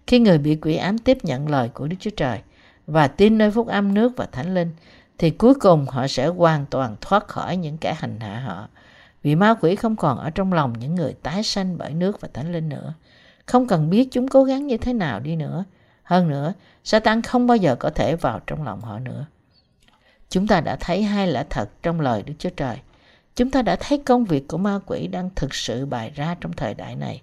Khi 0.06 0.18
người 0.18 0.38
bị 0.38 0.56
quỷ 0.56 0.76
ám 0.76 0.98
tiếp 0.98 1.18
nhận 1.22 1.48
lời 1.48 1.68
của 1.68 1.86
Đức 1.86 1.96
Chúa 2.00 2.10
Trời 2.10 2.40
và 2.86 3.08
tin 3.08 3.38
nơi 3.38 3.50
phúc 3.50 3.66
âm 3.66 3.94
nước 3.94 4.12
và 4.16 4.26
thánh 4.26 4.54
linh, 4.54 4.70
thì 5.18 5.30
cuối 5.30 5.54
cùng 5.54 5.86
họ 5.86 6.06
sẽ 6.06 6.26
hoàn 6.26 6.66
toàn 6.66 6.96
thoát 7.00 7.28
khỏi 7.28 7.56
những 7.56 7.78
kẻ 7.78 7.94
hành 7.98 8.20
hạ 8.20 8.40
họ. 8.40 8.68
Vì 9.22 9.34
ma 9.34 9.54
quỷ 9.60 9.76
không 9.76 9.96
còn 9.96 10.18
ở 10.18 10.30
trong 10.30 10.52
lòng 10.52 10.72
những 10.78 10.94
người 10.94 11.14
tái 11.22 11.42
sanh 11.42 11.78
bởi 11.78 11.94
nước 11.94 12.20
và 12.20 12.28
thánh 12.34 12.52
linh 12.52 12.68
nữa. 12.68 12.94
Không 13.46 13.66
cần 13.66 13.90
biết 13.90 14.08
chúng 14.10 14.28
cố 14.28 14.44
gắng 14.44 14.66
như 14.66 14.76
thế 14.76 14.92
nào 14.92 15.20
đi 15.20 15.36
nữa. 15.36 15.64
Hơn 16.02 16.28
nữa, 16.28 16.52
Satan 16.84 17.22
không 17.22 17.46
bao 17.46 17.56
giờ 17.56 17.76
có 17.76 17.90
thể 17.90 18.16
vào 18.16 18.40
trong 18.46 18.64
lòng 18.64 18.80
họ 18.80 18.98
nữa. 18.98 19.26
Chúng 20.28 20.46
ta 20.46 20.60
đã 20.60 20.76
thấy 20.80 21.02
hai 21.02 21.28
lẽ 21.28 21.44
thật 21.50 21.68
trong 21.82 22.00
lời 22.00 22.22
Đức 22.22 22.34
Chúa 22.38 22.50
Trời. 22.50 22.76
Chúng 23.36 23.50
ta 23.50 23.62
đã 23.62 23.76
thấy 23.80 23.98
công 23.98 24.24
việc 24.24 24.48
của 24.48 24.58
ma 24.58 24.80
quỷ 24.86 25.06
đang 25.06 25.30
thực 25.36 25.54
sự 25.54 25.86
bày 25.86 26.10
ra 26.14 26.36
trong 26.40 26.52
thời 26.52 26.74
đại 26.74 26.96
này. 26.96 27.22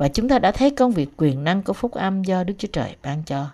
Và 0.00 0.08
chúng 0.08 0.28
ta 0.28 0.38
đã 0.38 0.52
thấy 0.52 0.70
công 0.70 0.90
việc 0.90 1.10
quyền 1.16 1.44
năng 1.44 1.62
của 1.62 1.72
phúc 1.72 1.92
âm 1.92 2.22
do 2.22 2.44
Đức 2.44 2.54
Chúa 2.58 2.68
Trời 2.72 2.96
ban 3.02 3.22
cho. 3.26 3.46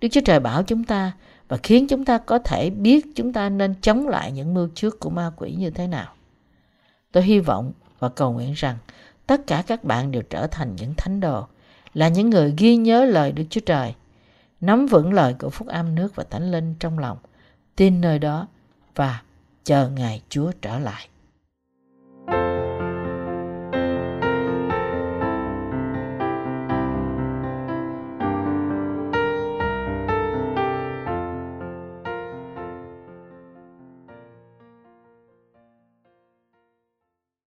Đức 0.00 0.08
Chúa 0.10 0.20
Trời 0.24 0.40
bảo 0.40 0.62
chúng 0.62 0.84
ta 0.84 1.12
và 1.48 1.56
khiến 1.62 1.86
chúng 1.88 2.04
ta 2.04 2.18
có 2.18 2.38
thể 2.38 2.70
biết 2.70 3.06
chúng 3.14 3.32
ta 3.32 3.48
nên 3.48 3.74
chống 3.80 4.08
lại 4.08 4.32
những 4.32 4.54
mưu 4.54 4.68
trước 4.74 5.00
của 5.00 5.10
ma 5.10 5.30
quỷ 5.36 5.54
như 5.58 5.70
thế 5.70 5.86
nào. 5.86 6.12
Tôi 7.12 7.22
hy 7.22 7.40
vọng 7.40 7.72
và 7.98 8.08
cầu 8.08 8.32
nguyện 8.32 8.52
rằng 8.56 8.76
tất 9.26 9.46
cả 9.46 9.62
các 9.66 9.84
bạn 9.84 10.10
đều 10.10 10.22
trở 10.22 10.46
thành 10.46 10.76
những 10.76 10.94
thánh 10.96 11.20
đồ, 11.20 11.46
là 11.94 12.08
những 12.08 12.30
người 12.30 12.54
ghi 12.58 12.76
nhớ 12.76 13.04
lời 13.04 13.32
Đức 13.32 13.44
Chúa 13.50 13.60
Trời, 13.66 13.94
nắm 14.60 14.86
vững 14.86 15.12
lời 15.12 15.34
của 15.38 15.50
Phúc 15.50 15.68
Âm 15.68 15.94
nước 15.94 16.14
và 16.14 16.24
Thánh 16.30 16.50
Linh 16.50 16.74
trong 16.80 16.98
lòng, 16.98 17.18
tin 17.76 18.00
nơi 18.00 18.18
đó 18.18 18.46
và 18.94 19.22
chờ 19.64 19.88
Ngài 19.88 20.22
Chúa 20.28 20.52
trở 20.62 20.78
lại. 20.78 21.08